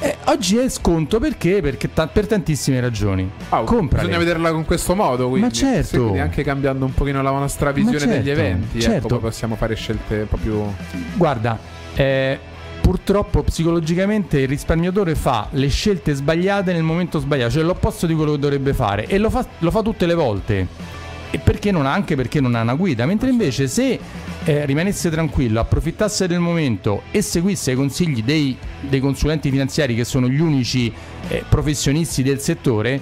eh, 0.00 0.16
oggi 0.24 0.56
è 0.56 0.68
sconto 0.68 1.18
perché? 1.18 1.60
Perché 1.60 1.92
ta- 1.92 2.06
per 2.06 2.26
tantissime 2.26 2.80
ragioni. 2.80 3.30
Oh, 3.50 3.64
Bisogna 3.64 4.18
vederla 4.18 4.50
con 4.52 4.64
questo 4.64 4.94
modo, 4.94 5.28
quindi. 5.28 5.46
Ma 5.46 5.52
certo. 5.52 5.98
Quindi 6.00 6.18
anche 6.20 6.42
cambiando 6.42 6.84
un 6.84 6.94
pochino 6.94 7.22
la 7.22 7.30
nostra 7.30 7.72
visione 7.72 7.98
certo, 7.98 8.14
degli 8.14 8.30
eventi, 8.30 8.78
ecco, 8.78 8.86
certo. 8.86 9.06
ecco, 9.06 9.18
possiamo 9.18 9.56
fare 9.56 9.74
scelte 9.74 10.20
un 10.20 10.28
po' 10.28 10.36
più... 10.36 10.62
Guarda, 11.14 11.58
eh, 11.94 12.38
purtroppo 12.80 13.42
psicologicamente 13.42 14.40
il 14.40 14.48
risparmiatore 14.48 15.14
fa 15.14 15.48
le 15.52 15.68
scelte 15.68 16.12
sbagliate 16.12 16.72
nel 16.72 16.82
momento 16.82 17.18
sbagliato, 17.18 17.52
cioè 17.52 17.62
l'opposto 17.62 18.06
di 18.06 18.14
quello 18.14 18.32
che 18.32 18.38
dovrebbe 18.38 18.74
fare 18.74 19.06
e 19.06 19.16
lo 19.18 19.30
fa, 19.30 19.46
lo 19.58 19.70
fa 19.70 19.82
tutte 19.82 20.04
le 20.04 20.14
volte. 20.14 20.66
E 21.34 21.40
perché 21.40 21.72
non 21.72 21.84
ha, 21.84 21.92
anche 21.92 22.14
perché 22.14 22.40
non 22.40 22.54
ha 22.54 22.60
una 22.60 22.74
guida, 22.74 23.06
mentre 23.06 23.28
invece 23.28 23.66
se 23.66 23.98
eh, 24.44 24.66
rimanesse 24.66 25.10
tranquillo, 25.10 25.58
approfittasse 25.58 26.28
del 26.28 26.38
momento 26.38 27.02
e 27.10 27.22
seguisse 27.22 27.72
i 27.72 27.74
consigli 27.74 28.22
dei, 28.22 28.56
dei 28.80 29.00
consulenti 29.00 29.50
finanziari 29.50 29.96
che 29.96 30.04
sono 30.04 30.28
gli 30.28 30.38
unici 30.38 30.92
eh, 31.26 31.42
professionisti 31.48 32.22
del 32.22 32.38
settore, 32.38 33.00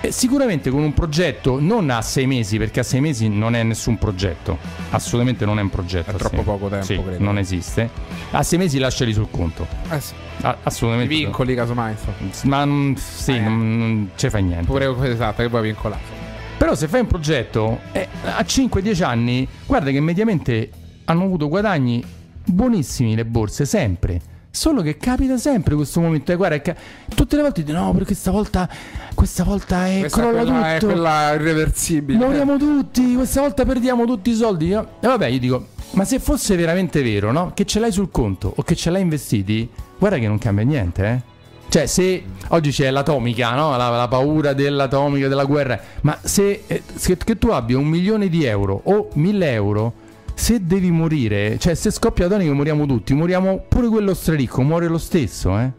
eh, 0.00 0.10
sicuramente 0.10 0.70
con 0.70 0.82
un 0.82 0.92
progetto 0.92 1.60
non 1.60 1.88
a 1.90 2.02
sei 2.02 2.26
mesi, 2.26 2.58
perché 2.58 2.80
a 2.80 2.82
sei 2.82 3.00
mesi 3.00 3.28
non 3.28 3.54
è 3.54 3.62
nessun 3.62 3.96
progetto, 3.96 4.58
assolutamente 4.90 5.44
non 5.44 5.60
è 5.60 5.62
un 5.62 5.70
progetto. 5.70 6.10
È 6.10 6.14
troppo 6.14 6.42
poco 6.42 6.66
tempo, 6.66 6.84
sì, 6.84 7.00
credo. 7.00 7.22
Non 7.22 7.38
esiste. 7.38 7.88
A 8.32 8.42
sei 8.42 8.58
mesi 8.58 8.80
lasciali 8.80 9.12
sul 9.12 9.30
conto. 9.30 9.68
Eh 9.88 10.00
sì. 10.00 10.14
A- 10.40 10.56
assolutamente. 10.64 11.14
I 11.14 11.18
vincoli, 11.18 11.54
casomai. 11.54 11.94
Ma 12.42 12.66
mm, 12.66 12.94
sì, 12.94 13.36
eh. 13.36 13.38
non, 13.38 13.78
non 13.78 14.10
ci 14.16 14.28
fai 14.30 14.42
niente. 14.42 14.66
Pure 14.66 15.12
esatto, 15.12 15.42
che 15.42 15.48
poi 15.48 15.62
vincolato. 15.62 16.17
Però 16.58 16.74
se 16.74 16.88
fai 16.88 17.00
un 17.00 17.06
progetto 17.06 17.78
eh, 17.92 18.08
a 18.24 18.40
5-10 18.42 19.04
anni, 19.04 19.48
guarda 19.64 19.90
che 19.90 20.00
mediamente 20.00 20.70
hanno 21.04 21.24
avuto 21.24 21.48
guadagni 21.48 22.04
buonissimi 22.44 23.14
le 23.14 23.24
borse, 23.24 23.64
sempre. 23.64 24.20
Solo 24.50 24.82
che 24.82 24.96
capita 24.96 25.36
sempre 25.36 25.76
questo 25.76 26.00
momento. 26.00 26.32
E 26.32 26.34
guarda, 26.36 26.60
che 26.60 26.74
tutte 27.14 27.36
le 27.36 27.42
volte 27.42 27.62
dicono: 27.62 27.84
no, 27.86 27.92
perché 27.92 28.14
stavolta, 28.14 28.68
questa 29.14 29.44
volta 29.44 29.86
è 29.86 30.00
Questa 30.00 30.20
crolla 30.20 30.42
quella, 30.42 30.74
è 30.74 30.78
tutto. 30.78 30.92
quella 30.92 31.32
irreversibile. 31.34 32.18
Moriamo 32.18 32.56
tutti, 32.56 33.14
questa 33.14 33.40
volta 33.40 33.64
perdiamo 33.64 34.04
tutti 34.04 34.30
i 34.30 34.34
soldi. 34.34 34.70
no? 34.70 34.88
E 35.00 35.06
vabbè, 35.06 35.26
io 35.26 35.38
dico, 35.38 35.66
ma 35.92 36.04
se 36.04 36.18
fosse 36.18 36.56
veramente 36.56 37.02
vero, 37.02 37.30
no? 37.30 37.52
Che 37.54 37.64
ce 37.66 37.78
l'hai 37.78 37.92
sul 37.92 38.10
conto 38.10 38.52
o 38.56 38.62
che 38.62 38.74
ce 38.74 38.90
l'hai 38.90 39.02
investiti, 39.02 39.68
guarda 39.96 40.18
che 40.18 40.26
non 40.26 40.38
cambia 40.38 40.64
niente, 40.64 41.06
eh. 41.06 41.36
Cioè, 41.68 41.86
se 41.86 42.24
oggi 42.48 42.70
c'è 42.70 42.90
l'atomica, 42.90 43.54
no? 43.54 43.76
La, 43.76 43.88
la 43.90 44.08
paura 44.08 44.54
dell'atomica, 44.54 45.28
della 45.28 45.44
guerra, 45.44 45.78
ma 46.00 46.18
se, 46.22 46.62
eh, 46.66 46.82
se- 46.94 47.16
che 47.18 47.36
tu 47.36 47.48
abbia 47.48 47.76
un 47.76 47.86
milione 47.86 48.28
di 48.28 48.44
euro 48.44 48.80
o 48.84 49.10
mille 49.14 49.52
euro, 49.52 49.92
se 50.34 50.64
devi 50.64 50.90
morire, 50.90 51.58
cioè 51.58 51.74
se 51.74 51.90
scoppia 51.90 52.24
l'atomica 52.26 52.52
moriamo 52.54 52.86
tutti, 52.86 53.12
moriamo 53.12 53.64
pure 53.68 53.88
quello 53.88 54.14
straricco, 54.14 54.62
muore 54.62 54.86
lo 54.86 54.98
stesso, 54.98 55.58
eh. 55.58 55.70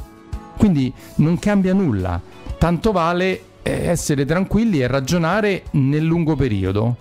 Quindi 0.58 0.94
non 1.16 1.40
cambia 1.40 1.74
nulla. 1.74 2.22
Tanto 2.58 2.92
vale 2.92 3.42
eh, 3.64 3.88
essere 3.88 4.26
tranquilli 4.26 4.82
e 4.82 4.88
ragionare 4.88 5.64
nel 5.72 6.04
lungo 6.04 6.36
periodo, 6.36 6.96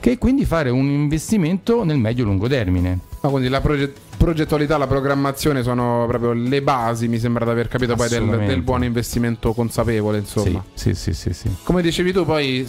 che 0.00 0.18
quindi 0.18 0.44
fare 0.44 0.68
un 0.70 0.88
investimento 0.88 1.84
nel 1.84 1.96
medio-lungo 1.98 2.48
termine. 2.48 2.98
No, 3.22 3.30
quindi 3.30 3.48
la 3.48 3.60
proge- 3.60 3.92
progettualità, 4.26 4.76
la 4.76 4.88
programmazione 4.88 5.62
sono 5.62 6.04
proprio 6.08 6.32
le 6.32 6.60
basi, 6.60 7.06
mi 7.06 7.20
sembra 7.20 7.44
di 7.44 7.50
aver 7.52 7.68
capito 7.68 7.94
poi 7.94 8.08
del, 8.08 8.26
del 8.44 8.60
buon 8.60 8.82
investimento 8.82 9.52
consapevole, 9.52 10.18
insomma. 10.18 10.64
Sì, 10.74 10.94
sì, 10.94 11.12
sì, 11.12 11.32
sì, 11.32 11.32
sì. 11.32 11.56
Come 11.62 11.80
dicevi 11.80 12.10
tu, 12.10 12.24
poi, 12.24 12.68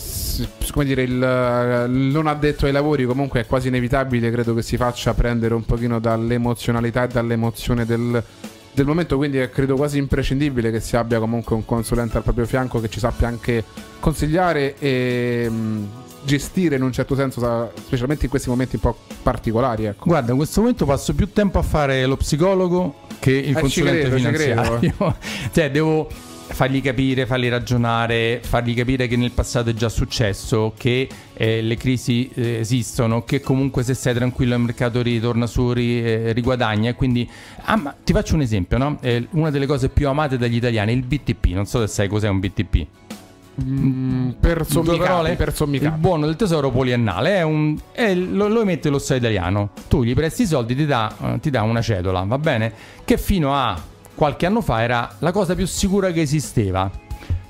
come 0.72 0.86
dire, 0.86 1.02
il, 1.02 1.88
non 1.90 2.28
addetto 2.28 2.68
ai 2.68 2.72
lavori 2.72 3.06
comunque 3.06 3.40
è 3.40 3.48
quasi 3.48 3.70
inevitabile, 3.70 4.30
credo 4.30 4.54
che 4.54 4.62
si 4.62 4.78
faccia 4.78 5.16
prendere 5.16 5.56
un 5.56 5.66
pochino 5.66 5.98
dall'emozionalità 6.00 7.06
e 7.06 7.08
dall'emozione 7.08 7.88
del, 7.88 8.24
del 8.72 8.86
momento, 8.86 9.18
quindi 9.18 9.40
è 9.40 9.50
credo 9.50 9.76
quasi 9.76 9.98
imprescindibile 9.98 10.70
che 10.70 10.80
si 10.80 10.96
abbia 10.96 11.18
comunque 11.18 11.56
un 11.56 11.66
consulente 11.66 12.18
al 12.18 12.24
proprio 12.24 12.46
fianco 12.46 12.80
che 12.80 12.88
ci 12.88 13.00
sappia 13.00 13.28
anche 13.28 13.64
consigliare 14.00 14.76
e 14.78 15.50
mh, 15.50 15.88
gestire 16.28 16.76
in 16.76 16.84
un 16.84 16.92
certo 16.92 17.16
senso, 17.16 17.72
specialmente 17.86 18.26
in 18.26 18.30
questi 18.30 18.50
momenti 18.50 18.76
un 18.76 18.82
po' 18.82 18.98
particolari, 19.24 19.86
ecco. 19.86 20.04
Guarda, 20.06 20.32
in 20.32 20.38
questo 20.38 20.60
momento 20.60 20.86
passo 20.86 21.16
più 21.16 21.32
tempo 21.32 21.58
a 21.58 21.64
fare 21.64 22.06
lo 22.06 22.18
psicologo 22.18 22.96
che 23.20 23.32
il 23.32 23.56
Eh, 23.56 23.60
consulente 23.60 24.02
credo, 24.02 24.16
finanziario. 24.18 25.16
cioè, 25.54 25.72
devo 25.72 26.08
fargli 26.50 26.82
capire, 26.82 27.26
fargli 27.26 27.50
ragionare, 27.50 28.40
fargli 28.44 28.74
capire 28.74 29.08
che 29.08 29.16
nel 29.18 29.32
passato 29.32 29.70
è 29.70 29.74
già 29.74 29.90
successo, 29.90 30.74
che 30.78 31.08
eh, 31.34 31.62
le 31.62 31.76
crisi 31.78 32.30
eh, 32.34 32.60
esistono, 32.60 33.24
che 33.24 33.40
comunque 33.42 33.84
se 33.84 33.94
sei 33.94 34.14
tranquillo 34.14 34.56
il 34.56 34.62
mercato 34.62 35.02
ritorna 35.02 35.46
su, 35.48 35.72
ri- 35.72 36.04
eh, 36.04 36.34
riguadagna. 36.34 36.90
E 36.90 36.96
quindi, 36.96 37.28
ah, 37.64 37.96
ti 38.04 38.12
faccio 38.14 38.36
un 38.36 38.42
esempio, 38.42 38.78
no? 38.78 38.98
Eh, 39.02 39.28
una 39.32 39.50
delle 39.50 39.66
cose 39.66 39.90
più 39.90 40.08
amate 40.10 40.38
dagli 40.38 40.56
italiani 40.56 40.92
è 40.92 40.96
il 40.96 41.04
BTP. 41.04 41.48
Non 41.48 41.66
so 41.66 41.80
se 41.82 41.88
sai 41.88 42.08
cos'è 42.08 42.28
un 42.28 42.40
BTP. 42.40 42.86
Mm, 43.64 44.30
per 44.40 44.66
parole? 44.66 45.36
per 45.36 45.48
Il 45.48 45.54
sommicapi. 45.56 46.00
buono 46.00 46.26
del 46.28 46.36
tesoro 46.36 46.70
poliennale 46.70 47.38
è 47.38 47.42
un, 47.42 47.76
è- 47.92 48.14
lo, 48.14 48.48
lo 48.48 48.62
emette 48.62 48.90
lo 48.90 49.00
Stato 49.00 49.20
italiano. 49.20 49.70
Tu 49.88 50.04
gli 50.04 50.14
presti 50.14 50.44
i 50.44 50.46
soldi, 50.46 50.76
ti 50.76 50.86
dà, 50.86 51.14
eh, 51.22 51.40
ti 51.40 51.50
dà 51.50 51.64
una 51.64 51.82
cedola, 51.82 52.22
va 52.24 52.38
bene? 52.38 52.72
Che 53.04 53.18
fino 53.18 53.56
a 53.56 53.80
qualche 54.14 54.46
anno 54.46 54.62
fa 54.62 54.82
era 54.84 55.16
la 55.20 55.32
cosa 55.32 55.56
più 55.56 55.66
sicura 55.66 56.12
che 56.12 56.22
esisteva. 56.22 56.90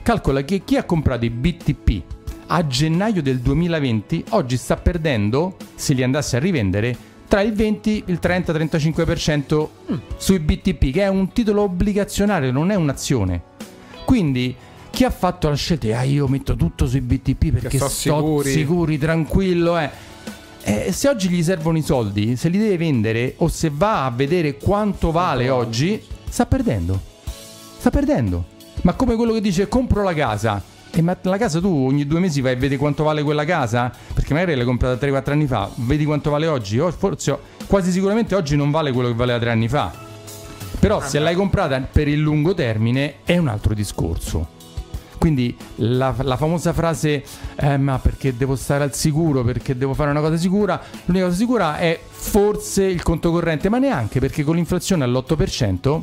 Calcola 0.02 0.42
che 0.44 0.64
chi 0.64 0.78
ha 0.78 0.84
comprato 0.86 1.26
i 1.26 1.30
BTP 1.30 2.02
a 2.48 2.66
gennaio 2.66 3.22
del 3.22 3.40
2020 3.40 4.24
oggi 4.30 4.56
sta 4.56 4.78
perdendo, 4.78 5.58
se 5.76 5.94
li 5.94 6.02
andasse 6.04 6.38
a 6.38 6.40
rivendere, 6.40 6.96
tra 7.28 7.42
il 7.42 7.52
20 7.54 8.04
e 8.06 8.12
il 8.12 8.20
30-35% 8.22 9.68
sui 10.16 10.40
BTP, 10.40 10.92
che 10.92 11.02
è 11.02 11.08
un 11.10 11.34
titolo 11.34 11.64
obbligazionario, 11.64 12.54
non 12.54 12.72
è 12.72 12.76
un'azione. 12.76 13.42
Quindi 14.06 14.56
chi 14.98 15.04
ha 15.04 15.12
fatto 15.12 15.48
la 15.48 15.54
scelta 15.54 16.00
ah 16.00 16.02
io 16.02 16.28
metto 16.28 16.56
tutto 16.56 16.88
sui 16.88 17.02
BTP 17.02 17.52
perché 17.52 17.78
sto 17.78 17.88
sto 17.88 18.00
sicuri." 18.00 18.52
sicuri, 18.52 18.98
tranquillo 18.98 19.78
eh. 19.78 19.92
Eh, 20.64 20.92
se 20.92 21.08
oggi 21.08 21.30
gli 21.30 21.44
servono 21.44 21.78
i 21.78 21.84
soldi, 21.84 22.36
se 22.36 22.50
li 22.50 22.58
deve 22.58 22.78
vendere 22.78 23.36
o 23.38 23.48
se 23.48 23.70
va 23.72 24.06
a 24.06 24.10
vedere 24.10 24.58
quanto 24.58 25.12
vale 25.12 25.50
oggi, 25.50 26.02
sta 26.28 26.48
perdendo. 26.48 27.00
Sta 27.78 27.92
perdendo. 27.92 28.44
Ma 28.82 28.94
come 28.94 29.16
quello 29.16 29.34
che 29.34 29.40
dice 29.40 29.68
compro 29.68 30.02
la 30.02 30.16
casa. 30.16 30.60
E 30.90 31.02
ma 31.04 31.16
la 31.22 31.38
casa 31.38 31.60
tu 31.60 31.68
ogni 31.68 32.08
due 32.08 32.20
mesi 32.20 32.42
vai 32.42 32.54
a 32.54 32.56
vedere 32.56 32.78
quanto 32.78 33.04
vale 33.04 33.22
quella 33.22 33.46
casa? 33.46 33.94
Perché 34.16 34.34
magari 34.34 34.56
l'hai 34.56 34.66
comprata 34.66 35.06
3-4 35.06 35.32
anni 35.32 35.46
fa, 35.46 35.70
vedi 35.76 36.06
quanto 36.06 36.32
vale 36.32 36.48
oggi? 36.48 36.80
O 36.80 36.90
forse 36.90 37.38
quasi 37.68 37.92
sicuramente 37.92 38.34
oggi 38.34 38.56
non 38.56 38.72
vale 38.72 38.92
quello 38.92 39.10
che 39.10 39.16
valeva 39.16 39.38
3 39.38 39.52
anni 39.52 39.68
fa. 39.68 39.94
Però 40.80 41.02
se 41.02 41.20
l'hai 41.20 41.36
comprata 41.36 41.80
per 41.82 42.08
il 42.08 42.20
lungo 42.20 42.56
termine 42.56 43.18
è 43.26 43.38
un 43.38 43.48
altro 43.48 43.76
discorso. 43.76 44.56
Quindi 45.18 45.56
la, 45.78 46.14
la 46.22 46.38
famosa 46.38 46.74
frase, 46.74 47.24
eh, 47.56 47.78
ma 47.78 47.98
perché 48.00 48.36
devo 48.38 48.56
stare 48.56 48.84
al 48.84 48.94
sicuro, 48.94 49.44
perché 49.44 49.78
devo 49.78 49.94
fare 49.94 50.12
una 50.12 50.22
cosa 50.22 50.38
sicura, 50.38 50.80
l'unica 51.06 51.26
cosa 51.26 51.38
sicura 51.38 51.78
è 51.78 52.00
forse 52.08 52.84
il 52.84 53.02
conto 53.04 53.32
corrente, 53.32 53.70
ma 53.70 53.78
neanche 53.80 54.20
perché 54.20 54.44
con 54.44 54.56
l'inflazione 54.56 55.04
all'8%, 55.04 56.02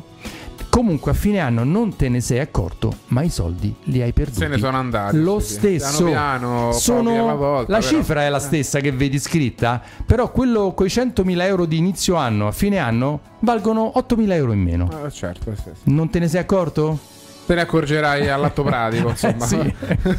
comunque 0.69 1.11
a 1.11 1.13
fine 1.13 1.39
anno 1.39 1.63
non 1.63 1.95
te 1.95 2.09
ne 2.09 2.19
sei 2.19 2.39
accorto, 2.39 2.93
ma 3.07 3.21
i 3.21 3.29
soldi 3.29 3.73
li 3.83 4.01
hai 4.01 4.11
perduti. 4.11 4.39
Se 4.39 4.47
ne 4.47 4.57
sono 4.57 4.75
andati. 4.77 5.17
Lo 5.21 5.39
sì, 5.39 5.53
stesso. 5.53 6.03
Piano 6.03 6.09
piano, 6.09 6.71
Sono- 6.73 7.35
volta, 7.37 7.71
la 7.71 7.77
però. 7.79 7.89
cifra 7.89 8.23
è 8.23 8.29
la 8.29 8.39
stessa 8.39 8.79
che 8.81 8.91
vedi 8.91 9.17
scritta, 9.17 9.81
però 10.05 10.29
quello 10.31 10.73
con 10.73 10.85
i 10.85 10.89
100.000 10.89 11.41
euro 11.43 11.65
di 11.65 11.77
inizio 11.77 12.15
anno 12.15 12.47
a 12.47 12.51
fine 12.51 12.77
anno 12.79 13.21
valgono 13.39 13.93
8.000 13.95 14.31
euro 14.33 14.51
in 14.51 14.59
meno. 14.61 14.89
Ah, 14.91 15.09
certo, 15.09 15.53
sì, 15.55 15.61
sì. 15.63 15.91
Non 15.93 16.09
te 16.09 16.19
ne 16.19 16.27
sei 16.27 16.41
accorto? 16.41 17.13
Te 17.45 17.53
ne 17.53 17.61
accorgerai 17.61 18.27
all'atto 18.29 18.63
pratico, 18.63 19.09
insomma. 19.15 19.45
sì. 19.45 19.75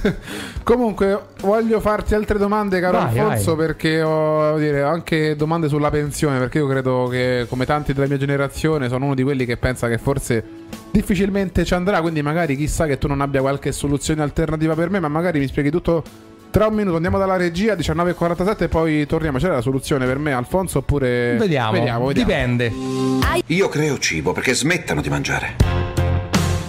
Comunque, 0.62 1.21
voglio 1.40 1.80
farti 1.80 2.14
altre 2.14 2.38
domande, 2.38 2.80
caro 2.80 2.99
Vai, 2.99 3.18
Alfonso, 3.18 3.56
vai. 3.56 3.66
perché 3.66 4.02
ho, 4.02 4.56
dire, 4.59 4.83
ho 4.83 4.90
anche 4.90 5.35
domande 5.35 5.68
sulla 5.68 5.90
pensione, 5.90 6.38
perché 6.38 6.59
io 6.59 6.68
credo 6.68 7.09
che, 7.09 7.47
come 7.49 7.66
tanti 7.66 7.92
della 7.92 8.06
mia 8.06 8.16
generazione, 8.16 8.88
sono 8.88 9.06
uno 9.06 9.14
di 9.14 9.23
quelli 9.23 9.45
che 9.45 9.56
pensa 9.56 9.88
che 9.88 9.99
forse 9.99 10.45
difficilmente 10.90 11.64
ci 11.64 11.75
andrà, 11.75 12.00
quindi 12.00 12.23
magari 12.23 12.56
chissà 12.56 12.87
che 12.87 12.97
tu 12.97 13.09
non 13.09 13.21
abbia 13.21 13.40
qualche 13.40 13.73
soluzione 13.73 14.23
alternativa 14.23 14.75
per 14.75 14.90
me, 14.90 15.00
ma 15.00 15.09
magari 15.09 15.38
mi 15.40 15.47
spieghi 15.47 15.71
tutto 15.71 16.02
tra 16.50 16.68
un 16.68 16.75
minuto. 16.75 16.95
Andiamo 16.97 17.18
dalla 17.18 17.37
regia, 17.37 17.75
19.47 17.75 18.62
e 18.62 18.68
poi 18.68 19.06
torniamo. 19.06 19.38
C'è 19.38 19.49
la 19.49 19.61
soluzione 19.61 20.06
per 20.06 20.18
me, 20.18 20.33
Alfonso, 20.33 20.78
oppure... 20.78 21.37
Vediamo, 21.38 21.73
vediamo, 21.73 22.06
vediamo. 22.06 22.12
dipende. 22.12 22.73
Io 23.47 23.68
creo 23.68 23.99
cibo 23.99 24.33
perché 24.33 24.54
smettano 24.54 25.02
di 25.02 25.09
mangiare. 25.09 25.85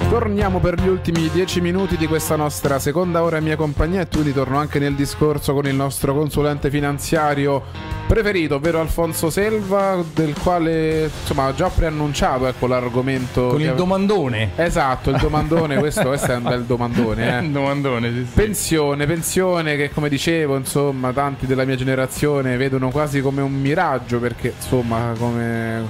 Torniamo 0.10 0.60
per 0.60 0.82
gli 0.82 0.88
ultimi 0.88 1.30
dieci 1.30 1.60
minuti 1.60 1.98
di 1.98 2.08
questa 2.08 2.38
nostra 2.38 2.80
seconda 2.80 3.24
ora 3.24 3.40
in 3.40 3.44
mia 3.44 3.58
compagnia 3.58 4.02
e 4.02 4.08
quindi 4.08 4.32
torno 4.32 4.58
anche 4.58 4.80
nel 4.80 4.96
discorso 4.96 5.54
con 5.54 5.68
il 5.68 5.76
nostro 5.76 6.14
consulente 6.14 6.70
finanziario 6.70 7.62
preferito, 8.08 8.56
ovvero 8.56 8.80
Alfonso 8.80 9.30
Selva, 9.30 10.02
del 10.14 10.34
quale 10.42 11.12
insomma 11.20 11.50
ho 11.50 11.54
già 11.54 11.68
preannunciato 11.68 12.48
ecco, 12.48 12.68
l'argomento. 12.68 13.48
Con 13.48 13.60
il 13.60 13.68
ave- 13.68 13.76
domandone. 13.76 14.52
Esatto, 14.56 15.10
il 15.10 15.18
domandone, 15.18 15.76
questo, 15.78 16.08
questo 16.08 16.32
è 16.32 16.36
un 16.38 16.44
bel 16.44 16.64
domandone. 16.64 17.40
Eh. 17.40 17.50
domandone, 17.50 18.10
sì, 18.10 18.26
sì. 18.26 18.32
Pensione, 18.34 19.06
pensione 19.06 19.76
che 19.76 19.90
come 19.90 20.08
dicevo, 20.08 20.56
insomma, 20.56 21.12
tanti 21.12 21.46
della 21.46 21.66
mia 21.66 21.76
generazione 21.76 22.56
vedono 22.56 22.92
quasi 22.92 23.20
come 23.20 23.42
un 23.42 23.54
miraggio 23.54 24.20
perché 24.20 24.54
insomma, 24.56 25.12
come 25.18 25.84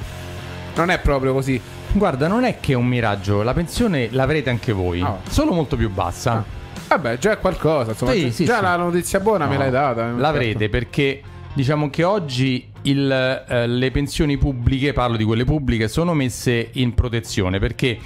non 0.75 0.89
è 0.89 0.99
proprio 0.99 1.33
così. 1.33 1.61
Guarda, 1.93 2.27
non 2.27 2.43
è 2.43 2.59
che 2.59 2.73
è 2.73 2.75
un 2.75 2.85
miraggio, 2.85 3.41
la 3.43 3.53
pensione 3.53 4.09
l'avrete 4.11 4.49
anche 4.49 4.71
voi, 4.71 5.01
Ah. 5.01 5.17
solo 5.27 5.51
molto 5.53 5.75
più 5.75 5.89
bassa. 5.89 6.43
Vabbè, 6.87 7.17
già 7.17 7.31
è 7.31 7.39
qualcosa, 7.39 7.91
insomma, 7.91 8.11
Sì, 8.11 8.21
già, 8.25 8.31
sì, 8.31 8.45
già 8.45 8.55
sì. 8.57 8.61
la 8.63 8.75
notizia 8.77 9.19
buona 9.19 9.45
me 9.47 9.53
No, 9.55 9.59
l'hai 9.61 9.71
data. 9.71 10.07
eh. 10.09 10.11
L'avrete 10.17 10.69
perché 10.69 11.21
diciamo 11.53 11.89
che 11.89 12.03
oggi 12.03 12.69
il, 12.83 13.11
eh, 13.49 13.67
le 13.67 13.91
pensioni 13.91 14.37
pubbliche, 14.37 14.93
parlo 14.93 15.17
di 15.17 15.23
quelle 15.23 15.43
pubbliche, 15.43 15.87
sono 15.87 16.13
messe 16.13 16.69
in 16.73 16.93
protezione 16.93 17.59
perché 17.59 17.97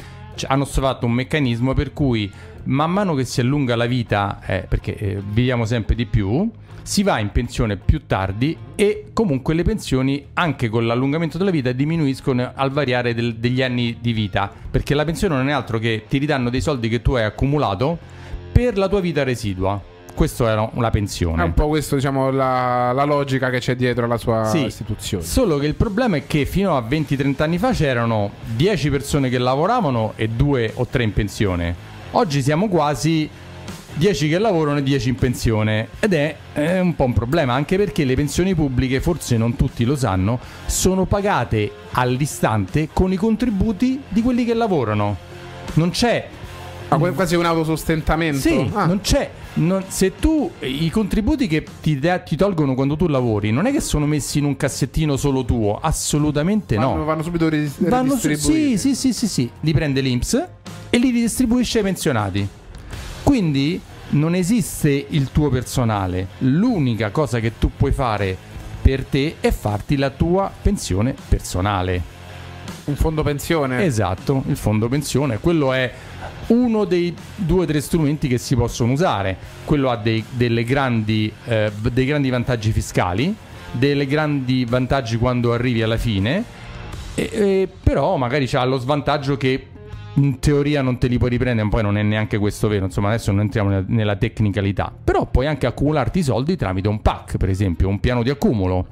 hanno 0.48 0.66
fatto 0.66 1.06
un 1.06 1.14
meccanismo 1.14 1.74
per 1.74 1.94
cui 1.94 2.32
man 2.64 2.92
mano 2.92 3.16
che 3.16 3.26
si 3.26 3.42
allunga 3.42 3.76
la 3.76 3.86
vita, 3.86 4.40
eh, 4.46 4.66
perché 4.68 4.96
eh, 4.96 5.22
viviamo 5.24 5.66
sempre 5.66 5.96
di 5.96 6.06
più, 6.06 6.50
si 6.84 7.04
va 7.04 7.20
in 7.20 7.32
pensione 7.32 7.78
più 7.78 8.06
tardi 8.08 8.58
e 8.76 9.08
comunque 9.14 9.54
le 9.54 9.64
pensioni 9.64 10.26
anche 10.34 10.70
con 10.70 10.86
l'allungamento 10.86 11.38
della 11.38 11.52
vita 11.52 11.72
diminuiscono 11.72 12.52
al 12.56 12.72
variare 12.72 13.14
del- 13.14 13.36
degli 13.36 13.62
anni 13.62 13.98
di 14.02 14.14
vita 14.14 14.52
perché 14.72 14.96
la 14.96 15.06
pensione 15.06 15.36
non 15.36 15.48
è 15.48 15.52
altro 15.52 15.78
che 15.78 16.06
ti 16.08 16.18
ridanno 16.18 16.50
dei 16.50 16.62
soldi 16.62 16.90
che 16.90 17.02
tu 17.02 17.14
hai 17.14 17.24
accumulato 17.24 17.98
per 18.52 18.78
la 18.78 18.88
tua 18.88 19.00
vita 19.00 19.24
residua. 19.24 19.91
Questo 20.14 20.48
era 20.48 20.70
una 20.74 20.90
pensione. 20.92 21.42
È 21.42 21.46
un 21.46 21.54
po' 21.54 21.68
questo, 21.68 21.96
diciamo, 21.96 22.30
la, 22.32 22.92
la 22.92 23.04
logica 23.06 23.50
che 23.50 23.60
c'è 23.60 23.76
dietro 23.76 24.06
alla 24.06 24.18
sua 24.18 24.46
Sì. 24.46 24.66
istituzione. 24.66 25.24
Solo 25.24 25.58
che 25.58 25.66
il 25.68 25.76
problema 25.76 26.18
è 26.18 26.28
che 26.28 26.46
fino 26.46 26.76
a 26.76 26.82
20-30 26.88 27.42
anni 27.44 27.58
fa 27.58 27.72
c'erano 27.72 28.32
10 28.56 28.90
persone 28.90 29.30
che 29.30 29.38
lavoravano 29.38 30.14
e 30.16 30.28
2 30.28 30.74
o 30.76 30.86
3 30.88 31.04
in 31.04 31.14
pensione. 31.14 31.76
Oggi 32.12 32.42
siamo 32.42 32.68
quasi 32.68 33.28
10 33.94 34.30
che 34.30 34.38
lavorano 34.38 34.78
e 34.78 34.84
10 34.84 35.10
in 35.10 35.16
pensione 35.16 35.88
ed 36.00 36.14
è, 36.14 36.36
è 36.54 36.80
un 36.80 36.96
po' 36.96 37.06
un 37.06 37.14
problema 37.14 37.54
anche 37.54 37.78
perché 37.78 38.04
le 38.06 38.16
pensioni 38.16 38.54
pubbliche, 38.54 39.02
forse 39.02 39.38
non 39.38 39.56
tutti 39.56 39.84
lo 39.86 39.96
sanno, 39.96 40.40
sono 40.66 41.06
pagate 41.06 41.72
all'istante 41.92 42.90
con 42.94 43.12
i 43.12 43.16
contributi 43.16 44.02
di 44.08 44.22
quelli 44.22 44.46
che 44.46 44.54
lavorano. 44.54 45.18
Non 45.74 45.90
c'è 45.90 46.28
Ah, 46.94 46.98
quasi 47.14 47.36
un 47.36 47.46
autosostentamento. 47.46 48.40
sì, 48.40 48.70
Ah, 48.74 48.86
non 48.86 49.00
c'è. 49.02 49.30
non- 49.54 49.84
se 49.88 50.14
tu 50.20 50.52
i 50.60 50.90
contributi 50.90 51.48
che 51.48 51.66
ti, 51.82 51.98
ti 52.26 52.36
tolgono 52.36 52.74
quando 52.74 52.98
tu 52.98 53.08
lavori 53.08 53.52
non 53.52 53.66
è 53.66 53.72
che 53.72 53.80
sono 53.80 54.06
messi 54.06 54.40
in 54.40 54.44
un 54.46 54.58
cassettino 54.58 55.16
solo 55.16 55.46
tuo, 55.46 55.80
assolutamente 55.82 56.76
vanno, 56.76 56.96
no. 56.96 57.04
vanno 57.06 57.24
subito 57.24 57.48
ris- 57.48 57.88
Vanno 57.88 58.18
su- 58.18 58.28
ridistribuiti. 58.28 58.78
sì, 58.78 58.94
sì, 58.96 59.14
sì, 59.14 59.14
sì, 59.14 59.28
sì. 59.28 59.50
Li 59.62 59.72
prende 59.74 60.02
l'Inps 60.02 60.34
e 60.90 60.98
li 60.98 61.12
ridistribuisce 61.12 61.78
ai 61.78 61.84
pensionati. 61.86 62.48
Quindi 63.24 63.80
non 64.10 64.36
esiste 64.36 65.06
il 65.10 65.32
tuo 65.32 65.50
personale. 65.50 66.28
L'unica 66.40 67.10
cosa 67.12 67.40
che 67.40 67.54
tu 67.58 67.72
puoi 67.76 67.94
fare 67.94 68.36
per 68.82 69.06
te 69.06 69.36
è 69.40 69.52
farti 69.52 69.96
la 69.96 70.10
tua 70.10 70.52
pensione 70.62 71.16
personale. 71.30 72.20
Un 72.86 72.96
fondo 72.96 73.24
pensione. 73.24 73.84
Esatto, 73.84 74.44
il 74.48 74.58
fondo 74.58 74.88
pensione, 74.88 75.40
quello 75.40 75.72
è 75.72 75.92
uno 76.48 76.86
dei 76.86 77.16
due 77.36 77.64
o 77.64 77.66
tre 77.66 77.80
strumenti 77.80 78.28
che 78.28 78.38
si 78.38 78.56
possono 78.56 78.92
usare. 78.92 79.38
Quello 79.66 79.90
ha 79.90 79.96
dei, 79.96 80.24
grandi, 80.66 81.32
eh, 81.46 81.72
dei 81.92 82.06
grandi 82.06 82.30
vantaggi 82.30 82.72
fiscali, 82.72 83.34
dei 83.72 84.06
grandi 84.06 84.66
vantaggi 84.66 85.18
quando 85.18 85.54
arrivi 85.54 85.82
alla 85.82 85.98
fine, 85.98 86.44
e- 87.16 87.30
e 87.32 87.68
però 87.82 88.18
magari 88.18 88.48
c'ha 88.48 88.66
lo 88.66 88.78
svantaggio 88.78 89.38
che 89.38 89.68
in 90.16 90.40
teoria 90.40 90.82
non 90.82 90.98
te 90.98 91.08
li 91.08 91.18
puoi 91.18 91.30
riprendere, 91.30 91.70
poi 91.70 91.84
non 91.84 91.98
è 91.98 92.04
neanche 92.04 92.38
questo 92.38 92.68
vero, 92.68 92.86
insomma 92.86 93.10
adesso 93.10 93.32
non 93.32 93.42
entriamo 93.42 93.70
nella, 93.70 93.86
nella 93.88 94.16
tecnicalità, 94.18 94.92
però 95.02 95.26
puoi 95.26 95.48
anche 95.48 95.68
accumularti 95.68 96.20
i 96.20 96.24
soldi 96.24 96.58
tramite 96.58 96.90
un 96.90 97.02
PAC, 97.02 97.38
per 97.38 97.48
esempio, 97.48 97.88
un 97.88 98.00
piano 98.02 98.22
di 98.22 98.30
accumulo, 98.30 98.86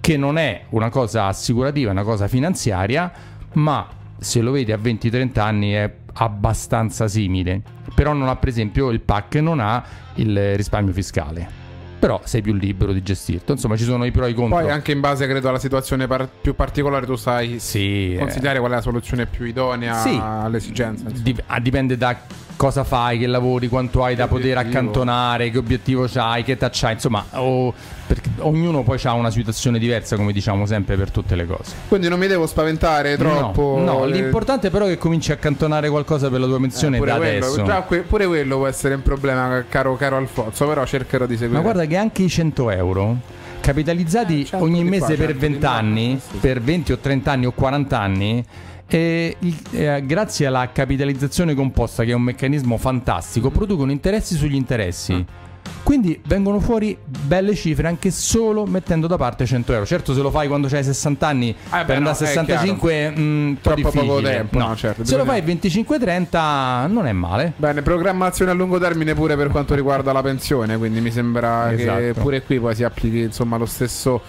che 0.00 0.16
non 0.16 0.38
è 0.38 0.62
una 0.70 0.88
cosa 0.88 1.26
assicurativa, 1.26 1.88
è 1.90 1.92
una 1.92 2.02
cosa 2.04 2.26
finanziaria, 2.28 3.10
ma 3.54 3.86
se 4.18 4.40
lo 4.40 4.50
vedi 4.50 4.72
a 4.72 4.76
20-30 4.76 5.38
anni 5.40 5.72
è 5.72 5.92
abbastanza 6.14 7.06
simile, 7.08 7.62
però 7.94 8.12
non 8.12 8.28
ha 8.28 8.36
per 8.36 8.48
esempio 8.48 8.90
il 8.90 9.00
PAC 9.00 9.36
non 9.36 9.60
ha 9.60 9.82
il 10.14 10.56
risparmio 10.56 10.92
fiscale. 10.92 11.58
Però 12.00 12.18
sei 12.24 12.40
più 12.40 12.54
libero 12.54 12.92
di 12.94 13.02
gestirlo. 13.02 13.52
Insomma, 13.52 13.76
ci 13.76 13.84
sono 13.84 14.06
i 14.06 14.10
pro 14.10 14.24
e 14.24 14.30
i 14.30 14.34
contro. 14.34 14.58
Poi 14.58 14.70
anche 14.70 14.90
in 14.90 15.00
base, 15.00 15.26
credo, 15.26 15.50
alla 15.50 15.58
situazione 15.58 16.06
par- 16.06 16.26
più 16.40 16.54
particolare, 16.54 17.04
tu 17.04 17.14
sai 17.14 17.58
sì, 17.58 18.14
eh. 18.14 18.18
consigliare 18.18 18.58
qual 18.58 18.70
è 18.70 18.74
la 18.76 18.80
soluzione 18.80 19.26
più 19.26 19.44
idonea 19.44 19.98
Sì. 20.00 20.18
alle 20.18 20.56
esigenze. 20.56 21.02
insomma. 21.02 21.22
Dip- 21.22 21.42
ah, 21.46 21.60
dipende 21.60 21.98
da 21.98 22.16
cosa 22.56 22.84
fai, 22.84 23.18
che 23.18 23.26
lavori, 23.26 23.68
quanto 23.68 24.02
hai 24.02 24.14
da 24.14 24.28
poter 24.28 24.56
obiettivo. 24.56 24.78
accantonare, 24.78 25.50
che 25.50 25.58
obiettivo 25.58 26.06
c'hai, 26.08 26.42
che 26.42 26.56
c'hai, 26.56 26.94
insomma, 26.94 27.22
o- 27.32 27.74
perché 28.10 28.28
ognuno 28.38 28.82
poi 28.82 28.98
ha 29.04 29.12
una 29.12 29.30
situazione 29.30 29.78
diversa, 29.78 30.16
come 30.16 30.32
diciamo 30.32 30.66
sempre 30.66 30.96
per 30.96 31.12
tutte 31.12 31.36
le 31.36 31.46
cose. 31.46 31.76
Quindi 31.86 32.08
non 32.08 32.18
mi 32.18 32.26
devo 32.26 32.44
spaventare 32.48 33.16
troppo. 33.16 33.76
No, 33.78 33.84
no, 33.98 34.04
eh, 34.04 34.10
l'importante 34.10 34.68
però 34.68 34.86
è 34.86 34.88
che 34.88 34.98
cominci 34.98 35.30
a 35.30 35.34
accantonare 35.34 35.88
qualcosa 35.88 36.28
per 36.28 36.40
la 36.40 36.46
tua 36.46 36.58
pensione 36.58 36.96
pure 36.98 37.12
da 37.12 37.16
quello, 37.18 37.44
adesso. 37.46 37.62
già 37.62 37.82
que- 37.82 38.00
pure 38.00 38.26
quello 38.26 38.56
può 38.56 38.66
essere 38.66 38.94
un 38.94 39.02
problema, 39.02 39.64
caro, 39.68 39.94
caro 39.96 40.16
Alfonso. 40.16 40.66
Però 40.66 40.84
cercherò 40.84 41.24
di 41.26 41.36
seguire. 41.36 41.56
Ma 41.58 41.62
guarda 41.62 41.84
che 41.86 41.96
anche 41.96 42.22
i 42.24 42.28
100 42.28 42.70
euro 42.70 43.16
capitalizzati 43.60 44.40
Eh, 44.40 44.44
100 44.46 44.64
ogni 44.64 44.82
di 44.82 44.88
qua, 44.88 44.98
mese 44.98 45.14
per 45.14 45.26
100 45.28 45.32
di 45.32 45.38
20 45.38 45.60
là, 45.60 45.76
anni, 45.76 46.20
sì, 46.20 46.36
per 46.38 46.60
20 46.60 46.92
o 46.92 46.98
30 46.98 47.30
anni 47.30 47.46
o 47.46 47.52
40 47.52 48.00
anni, 48.00 48.44
eh, 48.88 49.36
il- 49.38 49.56
eh, 49.70 50.02
grazie 50.04 50.46
alla 50.46 50.68
capitalizzazione 50.72 51.54
composta, 51.54 52.02
che 52.02 52.10
è 52.10 52.14
un 52.14 52.22
meccanismo 52.22 52.76
fantastico, 52.76 53.50
producono 53.50 53.92
interessi 53.92 54.34
sugli 54.34 54.56
interessi. 54.56 55.12
Ah. 55.12 55.48
Quindi 55.82 56.20
vengono 56.26 56.60
fuori 56.60 56.96
belle 57.04 57.54
cifre 57.54 57.88
anche 57.88 58.10
solo 58.10 58.64
mettendo 58.64 59.06
da 59.06 59.16
parte 59.16 59.44
100 59.46 59.72
euro. 59.72 59.86
Certo, 59.86 60.14
se 60.14 60.20
lo 60.20 60.30
fai 60.30 60.46
quando 60.46 60.68
hai 60.70 60.84
60 60.84 61.26
anni 61.26 61.54
Ah, 61.70 61.78
beh, 61.80 61.84
per 61.84 61.96
andare 61.96 62.00
no, 62.00 62.08
a 62.10 62.12
è 62.12 62.14
65, 62.32 63.10
mh, 63.10 63.58
Troppo 63.60 63.80
poco 63.80 64.00
difficile. 64.00 64.30
tempo, 64.30 64.58
No. 64.58 64.68
no, 64.68 64.76
certo, 64.76 65.04
Se 65.04 65.16
lo 65.16 65.24
fai 65.24 65.40
25-30, 65.42 66.86
non 66.88 67.06
è 67.06 67.12
male. 67.12 67.52
Bene, 67.56 67.82
programmazione 67.82 68.50
a 68.50 68.54
lungo 68.54 68.78
termine 68.78 69.14
pure 69.14 69.36
per 69.36 69.48
quanto 69.48 69.74
riguarda 69.74 70.12
la 70.12 70.22
pensione, 70.22 70.76
quindi 70.76 71.00
mi 71.00 71.10
sembra 71.10 71.72
che 71.74 71.82
Esatto. 71.82 72.20
pure 72.20 72.42
qui 72.42 72.58
poi 72.60 72.74
si 72.74 72.84
applichi 72.84 73.20
insomma 73.20 73.56
lo 73.56 73.66
stesso 73.66 74.20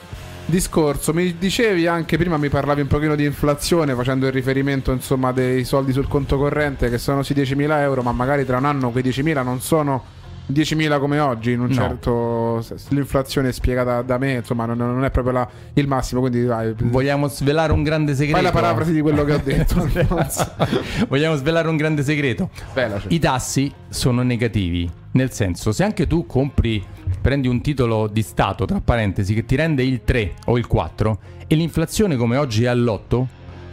discorso. 0.46 1.14
Mi 1.14 1.36
dicevi 1.38 1.86
anche 1.88 2.18
prima 2.18 2.38
mi 2.38 2.50
parlavi 2.50 2.82
un 2.82 2.88
pochino 2.88 3.16
di 3.16 3.24
inflazione 3.26 3.94
facendo 3.94 4.26
il 4.26 4.32
riferimento 4.32 4.92
insomma 4.92 5.32
dei 5.32 5.64
soldi 5.64 5.92
sul 5.94 6.08
conto 6.08 6.38
corrente 6.38 6.90
che 6.90 6.98
sono 6.98 7.24
sì 7.24 7.34
10.000 7.34 7.80
euro, 7.82 8.02
ma 8.02 8.12
magari 8.12 8.46
tra 8.46 8.58
un 8.58 8.66
anno 8.66 8.90
quei 8.92 9.04
10.000 9.04 9.44
non 9.44 9.62
sono 9.62 10.04
10.000 10.52 11.00
come 11.00 11.20
oggi, 11.20 11.52
in 11.52 11.60
un 11.62 11.68
No. 11.68 11.74
certo 11.74 12.66
l'inflazione 12.90 13.50
è 13.50 13.52
spiegata 13.52 14.02
da 14.02 14.18
me, 14.18 14.34
insomma 14.34 14.66
non, 14.66 14.78
non 14.78 15.04
è 15.04 15.10
proprio 15.12 15.34
la- 15.34 15.50
il 15.74 15.88
massimo, 15.88 16.20
quindi 16.22 16.44
vai, 16.44 16.74
Vogliamo 16.78 17.28
svelare 17.28 17.72
un 17.74 17.84
grande 17.84 18.14
segreto. 18.14 18.36
fai 18.38 18.44
la 18.46 18.52
parafrasi 18.52 18.92
di 18.94 19.02
quello 19.02 19.24
che 19.24 19.34
ho 19.34 19.42
detto. 19.44 19.88
Vogliamo 21.08 21.36
svelare 21.36 21.68
un 21.68 21.78
grande 21.78 22.04
segreto. 22.04 22.50
Cioè. 22.74 22.90
I 23.08 23.20
tassi 23.20 23.72
sono 23.90 24.22
negativi, 24.24 24.90
nel 25.12 25.32
senso, 25.32 25.72
se 25.72 25.84
anche 25.84 26.08
tu 26.08 26.26
compri, 26.26 26.84
prendi 27.20 27.48
un 27.48 27.62
titolo 27.62 28.08
di 28.08 28.22
Stato, 28.22 28.66
tra 28.66 28.82
parentesi, 28.84 29.34
che 29.34 29.46
ti 29.46 29.56
rende 29.56 29.84
il 29.84 30.02
3 30.04 30.34
o 30.46 30.58
il 30.58 30.68
4 30.68 31.20
e 31.48 31.56
l'inflazione 31.56 32.16
come 32.16 32.38
oggi 32.38 32.64
è 32.64 32.68
all'8, 32.68 33.26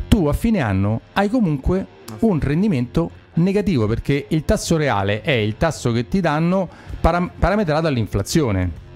tu 0.08 0.26
a 0.26 0.32
fine 0.32 0.60
anno 0.60 1.00
hai 1.14 1.28
comunque 1.28 1.86
un 2.20 2.40
rendimento 2.40 3.10
negativo 3.38 3.86
perché 3.86 4.26
il 4.28 4.44
tasso 4.44 4.76
reale 4.76 5.22
è 5.22 5.32
il 5.32 5.56
tasso 5.56 5.92
che 5.92 6.08
ti 6.08 6.20
danno 6.20 6.68
param- 7.00 7.30
parametrato 7.38 7.86
all'inflazione. 7.86 8.86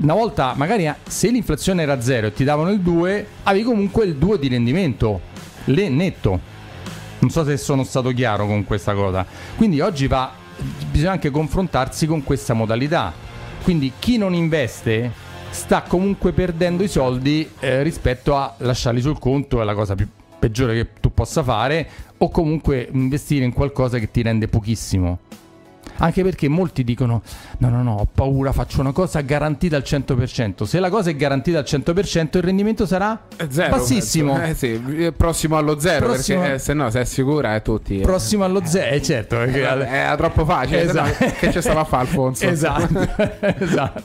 Una 0.00 0.14
volta, 0.14 0.54
magari 0.56 0.92
se 1.06 1.28
l'inflazione 1.30 1.82
era 1.82 2.00
0 2.00 2.28
e 2.28 2.32
ti 2.32 2.44
davano 2.44 2.70
il 2.70 2.80
2, 2.80 3.26
avevi 3.44 3.64
comunque 3.64 4.04
il 4.04 4.16
2 4.16 4.38
di 4.38 4.48
rendimento, 4.48 5.20
le 5.64 5.88
netto. 5.88 6.40
Non 7.18 7.30
so 7.30 7.44
se 7.44 7.56
sono 7.58 7.84
stato 7.84 8.10
chiaro 8.10 8.46
con 8.46 8.64
questa 8.64 8.94
cosa. 8.94 9.24
Quindi 9.56 9.80
oggi 9.80 10.06
va, 10.06 10.32
bisogna 10.90 11.12
anche 11.12 11.30
confrontarsi 11.30 12.06
con 12.06 12.24
questa 12.24 12.54
modalità. 12.54 13.12
Quindi 13.62 13.92
chi 13.98 14.16
non 14.16 14.32
investe 14.32 15.12
sta 15.50 15.82
comunque 15.82 16.32
perdendo 16.32 16.82
i 16.82 16.88
soldi 16.88 17.48
eh, 17.60 17.82
rispetto 17.82 18.36
a 18.36 18.54
lasciarli 18.56 19.02
sul 19.02 19.18
conto, 19.18 19.60
è 19.60 19.64
la 19.64 19.74
cosa 19.74 19.94
più 19.94 20.08
peggiore 20.40 20.74
che 20.74 20.88
tu 21.00 21.12
possa 21.14 21.44
fare, 21.44 21.88
o 22.18 22.28
comunque 22.30 22.88
investire 22.90 23.44
in 23.44 23.52
qualcosa 23.52 23.98
che 23.98 24.10
ti 24.10 24.22
rende 24.22 24.48
pochissimo. 24.48 25.20
Anche 26.00 26.22
perché 26.22 26.48
molti 26.48 26.84
dicono: 26.84 27.22
No, 27.58 27.68
no, 27.70 27.82
no, 27.82 27.94
ho 27.96 28.06
paura, 28.12 28.52
faccio 28.52 28.80
una 28.80 28.92
cosa 28.92 29.20
garantita 29.20 29.76
al 29.76 29.82
100%. 29.86 30.64
Se 30.64 30.80
la 30.80 30.90
cosa 30.90 31.10
è 31.10 31.16
garantita 31.16 31.58
al 31.58 31.64
100%, 31.66 32.36
il 32.38 32.42
rendimento 32.42 32.86
sarà 32.86 33.26
È 33.36 33.46
zero, 33.48 33.76
bassissimo. 33.76 34.42
Eh 34.42 34.54
sì, 34.54 34.72
è 34.98 35.12
prossimo 35.12 35.56
allo 35.56 35.78
zero, 35.78 36.06
Prossimo- 36.06 36.40
perché 36.40 36.54
eh, 36.54 36.58
se 36.58 36.74
no 36.74 36.90
se 36.90 37.00
è 37.00 37.04
sicura 37.04 37.54
è 37.54 37.62
tutti. 37.62 37.98
eh. 38.00 38.02
Prossimo 38.02 38.44
allo 38.44 38.62
zero, 38.64 38.94
eh, 38.94 39.02
certo. 39.02 39.36
Perché 39.36 39.60
Eh, 39.60 39.86
Era 40.00 40.16
troppo 40.16 40.44
facile. 40.44 40.86
se 40.86 40.92
no, 40.92 41.04
Esatto. 41.06 41.24
che 41.38 41.48
c'è 41.48 41.60
stava 41.60 41.80
a 41.80 41.84
fare 41.84 42.02
Alfonso? 42.02 42.46
Esatto, 42.46 43.08
esatto. 43.58 44.02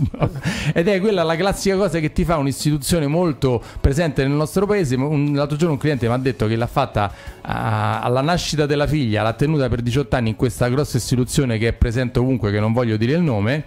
Ed 0.73 0.87
è 0.87 0.99
quella 0.99 1.23
la 1.23 1.35
classica 1.35 1.75
cosa 1.75 1.99
che 1.99 2.11
ti 2.11 2.25
fa 2.25 2.37
un'istituzione 2.37 3.07
molto 3.07 3.61
presente 3.79 4.23
nel 4.23 4.31
nostro 4.35 4.65
paese. 4.65 4.95
Un- 4.95 5.31
l'altro 5.33 5.55
giorno 5.57 5.73
un 5.73 5.79
cliente 5.79 6.07
mi 6.07 6.13
ha 6.13 6.17
detto 6.17 6.45
che 6.47 6.55
l'ha 6.55 6.67
fatta 6.67 7.11
ah, 7.41 8.01
alla 8.01 8.21
nascita 8.21 8.65
della 8.65 8.87
figlia, 8.87 9.21
l'ha 9.23 9.33
tenuta 9.33 9.69
per 9.69 9.81
18 9.81 10.15
anni 10.15 10.29
in 10.29 10.35
questa 10.35 10.67
grossa 10.67 10.97
istituzione 10.97 11.57
che 11.57 11.69
è 11.69 11.73
presente 11.85 12.17
ovunque, 12.17 12.49
che 12.51 12.59
non 12.59 12.73
voglio 12.73 12.97
dire 12.97 13.13
il 13.13 13.21
nome, 13.21 13.63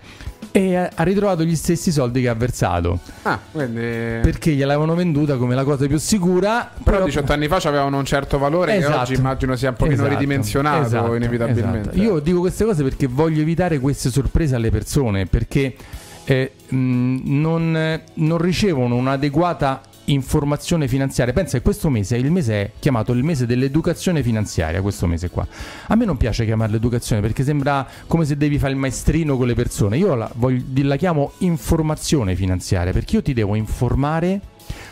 e 0.50 0.74
ha 0.74 1.02
ritrovato 1.04 1.44
gli 1.44 1.54
stessi 1.54 1.92
soldi 1.92 2.20
che 2.20 2.28
ha 2.28 2.34
versato. 2.34 2.98
Ah, 3.22 3.38
quindi... 3.52 3.80
Perché 3.80 4.50
gliel'avevano 4.52 4.96
venduta 4.96 5.36
come 5.36 5.54
la 5.54 5.62
cosa 5.62 5.86
più 5.86 5.98
sicura. 5.98 6.68
Però 6.82 7.04
18 7.04 7.32
anni 7.32 7.46
fa 7.46 7.56
avevano 7.64 7.98
un 7.98 8.04
certo 8.04 8.38
valore 8.38 8.72
che 8.72 8.78
Esatto. 8.78 8.98
oggi 8.98 9.14
immagino 9.14 9.54
sia 9.54 9.68
un 9.68 9.76
pochino 9.76 9.94
Esatto, 9.96 10.10
ridimensionato 10.10 10.86
esatto, 10.86 11.14
inevitabilmente. 11.14 11.90
esatto. 11.90 11.96
Io 12.02 12.18
dico 12.18 12.40
queste 12.40 12.64
cose 12.64 12.82
perché 12.82 13.06
voglio 13.06 13.40
evitare 13.40 13.78
queste 13.78 14.10
sorprese 14.10 14.56
alle 14.56 14.70
persone, 14.70 15.26
perché 15.26 15.76
eh, 16.24 16.52
mh, 16.66 17.16
non, 17.24 18.00
non 18.14 18.38
ricevono 18.38 18.96
un'adeguata 18.96 19.80
informazione 20.08 20.88
finanziaria. 20.88 21.32
Pensa 21.32 21.58
che 21.58 21.62
questo 21.62 21.88
mese, 21.90 22.16
il 22.16 22.30
mese 22.30 22.52
è 22.54 22.70
chiamato 22.78 23.12
il 23.12 23.22
mese 23.24 23.46
dell'educazione 23.46 24.22
finanziaria, 24.22 24.80
questo 24.82 25.06
mese 25.06 25.30
qua. 25.30 25.46
A 25.86 25.94
me 25.94 26.04
non 26.04 26.16
piace 26.16 26.44
chiamarla 26.44 26.76
educazione 26.76 27.20
perché 27.20 27.44
sembra 27.44 27.86
come 28.06 28.24
se 28.24 28.36
devi 28.36 28.58
fare 28.58 28.72
il 28.72 28.78
maestrino 28.78 29.36
con 29.36 29.46
le 29.46 29.54
persone. 29.54 29.96
Io 29.96 30.14
la, 30.14 30.30
voglio- 30.34 30.64
la 30.82 30.96
chiamo 30.96 31.32
informazione 31.38 32.34
finanziaria 32.34 32.92
perché 32.92 33.16
io 33.16 33.22
ti 33.22 33.32
devo 33.32 33.54
informare 33.54 34.40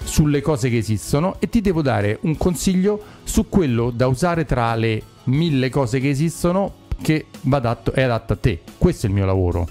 sulle 0.02 0.40
cose 0.40 0.70
che 0.70 0.79
esistono 0.79 1.37
e 1.38 1.48
ti 1.48 1.61
devo 1.61 1.83
dare 1.83 2.18
un 2.22 2.37
consiglio 2.37 3.02
su 3.24 3.48
quello 3.48 3.90
da 3.90 4.07
usare 4.07 4.44
tra 4.44 4.74
le 4.74 5.02
mille 5.24 5.68
cose 5.68 6.00
che 6.00 6.09
esistono 6.09 6.85
che 7.02 7.26
adatto, 7.50 7.92
è 7.92 8.02
adatto 8.02 8.33
a 8.33 8.37
te. 8.37 8.61
Questo 8.79 9.07
è 9.07 9.09
il 9.09 9.14
mio 9.14 9.26
lavoro. 9.26 9.68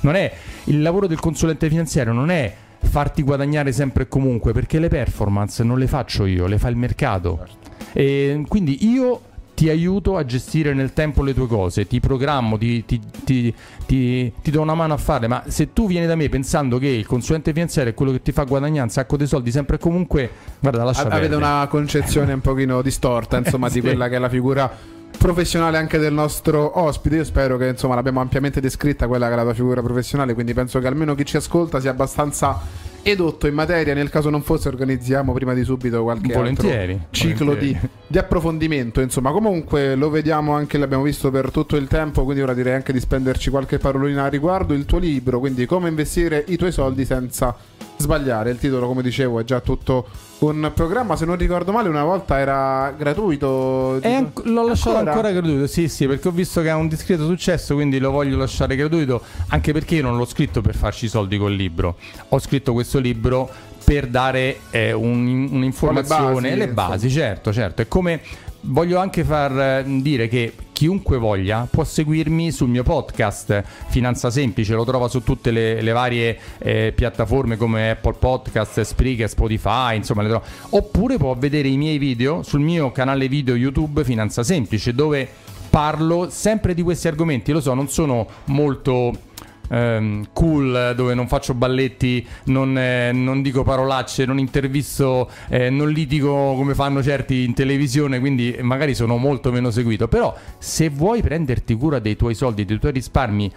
Non 0.00 0.14
è 0.14 0.32
il 0.64 0.82
lavoro 0.82 1.06
del 1.06 1.20
consulente 1.20 1.68
finanziario, 1.68 2.12
non 2.12 2.30
è 2.30 2.54
farti 2.86 3.22
guadagnare 3.22 3.72
sempre 3.72 4.04
e 4.04 4.08
comunque, 4.08 4.52
perché 4.52 4.78
le 4.78 4.88
performance 4.88 5.62
non 5.62 5.78
le 5.78 5.86
faccio 5.86 6.24
io, 6.26 6.46
le 6.46 6.58
fa 6.58 6.68
il 6.68 6.76
mercato. 6.76 7.46
E 7.92 8.42
quindi 8.48 8.86
io 8.90 9.20
ti 9.54 9.70
aiuto 9.70 10.18
a 10.18 10.24
gestire 10.26 10.74
nel 10.74 10.92
tempo 10.92 11.22
le 11.22 11.32
tue 11.32 11.46
cose, 11.46 11.86
ti 11.86 11.98
programmo, 11.98 12.58
ti, 12.58 12.84
ti, 12.84 13.00
ti, 13.24 13.54
ti, 13.86 14.50
do 14.50 14.60
una 14.60 14.74
mano 14.74 14.92
a 14.92 14.98
farle, 14.98 15.28
ma 15.28 15.44
se 15.46 15.72
tu 15.72 15.86
vieni 15.86 16.06
da 16.06 16.14
me 16.14 16.28
pensando 16.28 16.76
che 16.76 16.88
il 16.88 17.06
consulente 17.06 17.54
finanziario 17.54 17.92
è 17.92 17.94
quello 17.94 18.12
che 18.12 18.20
ti 18.20 18.32
fa 18.32 18.44
guadagnare 18.44 18.82
un 18.82 18.90
sacco 18.90 19.16
di 19.16 19.26
soldi 19.26 19.50
sempre 19.50 19.76
e 19.76 19.78
comunque, 19.78 20.30
guarda, 20.60 20.84
lascia 20.84 21.02
Avete 21.06 21.20
perdere. 21.28 21.36
una 21.36 21.66
concezione 21.70 22.34
un 22.34 22.42
pochino 22.42 22.82
distorta, 22.82 23.38
insomma, 23.38 23.68
Eh, 23.68 23.70
di 23.70 23.76
sì. 23.80 23.80
quella 23.80 24.08
che 24.10 24.16
è 24.16 24.18
la 24.18 24.28
figura 24.28 24.70
professionale 25.18 25.76
anche 25.76 25.98
del 25.98 26.12
nostro 26.12 26.78
ospite. 26.80 27.16
Io 27.16 27.24
spero 27.24 27.56
che 27.56 27.68
insomma 27.68 27.94
l'abbiamo 27.94 28.20
ampiamente 28.20 28.60
descritta 28.60 29.06
quella 29.06 29.26
che 29.26 29.32
è 29.32 29.36
la 29.36 29.42
tua 29.42 29.54
figura 29.54 29.82
professionale, 29.82 30.34
quindi 30.34 30.54
penso 30.54 30.78
che 30.78 30.86
almeno 30.86 31.14
chi 31.14 31.24
ci 31.24 31.36
ascolta 31.36 31.80
sia 31.80 31.90
abbastanza 31.90 32.60
edotto 33.02 33.46
in 33.46 33.54
materia. 33.54 33.94
Nel 33.94 34.10
caso 34.10 34.30
non 34.30 34.42
fosse, 34.42 34.68
organizziamo 34.68 35.32
prima 35.32 35.54
di 35.54 35.62
subito 35.62 36.02
qualche 36.02 36.32
Volentieri, 36.32 37.06
ciclo 37.10 37.46
volentieri. 37.46 37.78
Di, 37.80 37.88
di 38.08 38.18
approfondimento. 38.18 39.00
Insomma, 39.00 39.30
comunque 39.30 39.94
lo 39.94 40.10
vediamo 40.10 40.54
anche, 40.54 40.76
l'abbiamo 40.76 41.04
visto 41.04 41.30
per 41.30 41.50
tutto 41.50 41.76
il 41.76 41.86
tempo, 41.86 42.24
quindi 42.24 42.42
ora 42.42 42.54
direi 42.54 42.74
anche 42.74 42.92
di 42.92 43.00
spenderci 43.00 43.50
qualche 43.50 43.78
parolina 43.78 44.24
a 44.24 44.28
riguardo. 44.28 44.74
Il 44.74 44.84
tuo 44.84 44.98
libro, 44.98 45.38
quindi 45.38 45.66
come 45.66 45.88
investire 45.88 46.44
i 46.48 46.56
tuoi 46.56 46.72
soldi 46.72 47.04
senza 47.04 47.56
sbagliare. 47.96 48.50
Il 48.50 48.58
titolo, 48.58 48.86
come 48.86 49.02
dicevo, 49.02 49.40
è 49.40 49.44
già 49.44 49.60
tutto 49.60 50.06
un 50.38 50.70
programma. 50.74 51.16
Se 51.16 51.24
non 51.24 51.36
ricordo 51.36 51.72
male, 51.72 51.88
una 51.88 52.04
volta 52.04 52.38
era 52.38 52.92
gratuito. 52.96 53.98
Anc- 54.02 54.44
l'ho 54.44 54.66
lasciato 54.66 54.96
Ancora? 54.96 55.10
ancora 55.12 55.32
gratuito, 55.32 55.66
sì, 55.66 55.88
sì, 55.88 56.06
perché 56.06 56.28
ho 56.28 56.32
visto 56.32 56.60
che 56.62 56.70
ha 56.70 56.76
un 56.76 56.88
discreto 56.88 57.26
successo, 57.26 57.74
quindi 57.74 57.98
lo 57.98 58.10
voglio 58.10 58.36
lasciare 58.36 58.76
gratuito, 58.76 59.22
anche 59.48 59.72
perché 59.72 59.96
io 59.96 60.02
non 60.02 60.16
l'ho 60.16 60.26
scritto 60.26 60.60
per 60.60 60.74
farci 60.76 61.08
soldi 61.08 61.38
col 61.38 61.54
libro. 61.54 61.96
Ho 62.30 62.38
scritto 62.38 62.72
questo 62.72 62.98
libro 62.98 63.48
per 63.84 64.08
dare 64.08 64.58
eh, 64.70 64.92
un- 64.92 65.48
un'informazione, 65.50 66.50
Le 66.50 66.56
le 66.56 66.68
basi, 66.68 66.90
basi, 66.90 67.10
certo, 67.10 67.52
certo. 67.52 67.82
È 67.82 67.88
come 67.88 68.20
voglio 68.62 68.98
anche 68.98 69.22
far 69.24 69.58
eh, 69.58 69.84
dire 69.86 70.28
che 70.28 70.52
chiunque 70.76 71.16
voglia 71.16 71.66
può 71.70 71.84
seguirmi 71.84 72.52
sul 72.52 72.68
mio 72.68 72.82
podcast 72.82 73.64
Finanza 73.86 74.28
Semplice, 74.28 74.74
lo 74.74 74.84
trova 74.84 75.08
su 75.08 75.22
tutte 75.22 75.50
le, 75.50 75.80
le 75.80 75.92
varie 75.92 76.38
eh, 76.58 76.92
piattaforme 76.94 77.56
come 77.56 77.92
Apple 77.92 78.16
Podcast, 78.18 78.82
Spreaker, 78.82 79.26
Spotify, 79.26 79.96
insomma, 79.96 80.20
le 80.20 80.28
trova. 80.28 80.44
oppure 80.68 81.16
può 81.16 81.34
vedere 81.34 81.68
i 81.68 81.78
miei 81.78 81.96
video 81.96 82.42
sul 82.42 82.60
mio 82.60 82.92
canale 82.92 83.26
video 83.26 83.54
YouTube 83.54 84.04
Finanza 84.04 84.42
Semplice 84.42 84.92
dove 84.92 85.26
parlo 85.70 86.28
sempre 86.28 86.74
di 86.74 86.82
questi 86.82 87.08
argomenti, 87.08 87.52
lo 87.52 87.62
so, 87.62 87.72
non 87.72 87.88
sono 87.88 88.26
molto 88.44 89.12
ehm, 89.68 90.28
cool 90.32 90.92
dove 90.94 91.14
non 91.14 91.28
faccio 91.28 91.54
balletti, 91.54 92.26
non, 92.44 92.76
eh, 92.78 93.12
non 93.12 93.42
dico 93.42 93.62
parolacce, 93.62 94.24
non 94.24 94.38
intervisto, 94.38 95.30
eh, 95.48 95.70
non 95.70 95.90
litigo 95.90 96.54
come 96.54 96.74
fanno 96.74 97.02
certi 97.02 97.44
in 97.44 97.54
televisione, 97.54 98.20
quindi 98.20 98.56
magari 98.60 98.94
sono 98.94 99.16
molto 99.16 99.50
meno 99.50 99.70
seguito. 99.70 100.08
Però 100.08 100.34
se 100.58 100.88
vuoi 100.88 101.22
prenderti 101.22 101.74
cura 101.74 101.98
dei 101.98 102.16
tuoi 102.16 102.34
soldi, 102.34 102.64
dei 102.64 102.78
tuoi 102.78 102.92
risparmi, 102.92 103.52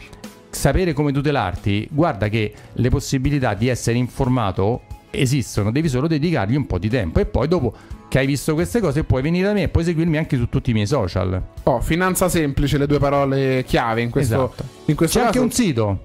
sapere 0.49 0.93
come 0.93 1.11
tutelarti, 1.11 1.87
guarda 1.91 2.27
che 2.27 2.53
le 2.73 2.89
possibilità 2.89 3.53
di 3.53 3.67
essere 3.67 3.97
informato 3.97 4.81
esistono, 5.11 5.71
devi 5.71 5.89
solo 5.89 6.07
dedicargli 6.07 6.55
un 6.55 6.67
po' 6.67 6.77
di 6.77 6.89
tempo 6.89 7.19
e 7.19 7.25
poi 7.25 7.47
dopo 7.47 7.73
che 8.07 8.19
hai 8.19 8.25
visto 8.25 8.55
queste 8.55 8.79
cose 8.79 9.03
puoi 9.03 9.21
venire 9.21 9.47
da 9.47 9.53
me 9.53 9.63
e 9.63 9.67
puoi 9.69 9.83
seguirmi 9.83 10.17
anche 10.17 10.35
su 10.35 10.49
tutti 10.49 10.71
i 10.71 10.73
miei 10.73 10.87
social. 10.87 11.41
Oh, 11.63 11.79
finanza 11.79 12.27
semplice, 12.27 12.77
le 12.77 12.87
due 12.87 12.97
parole 12.97 13.63
chiave 13.65 14.01
in 14.01 14.09
questo, 14.09 14.51
Esatto. 14.51 14.68
In 14.91 14.97
questo 14.97 15.19
C'è 15.19 15.25
anche 15.25 15.37
caso. 15.39 15.45
un 15.45 15.51
sito, 15.53 15.99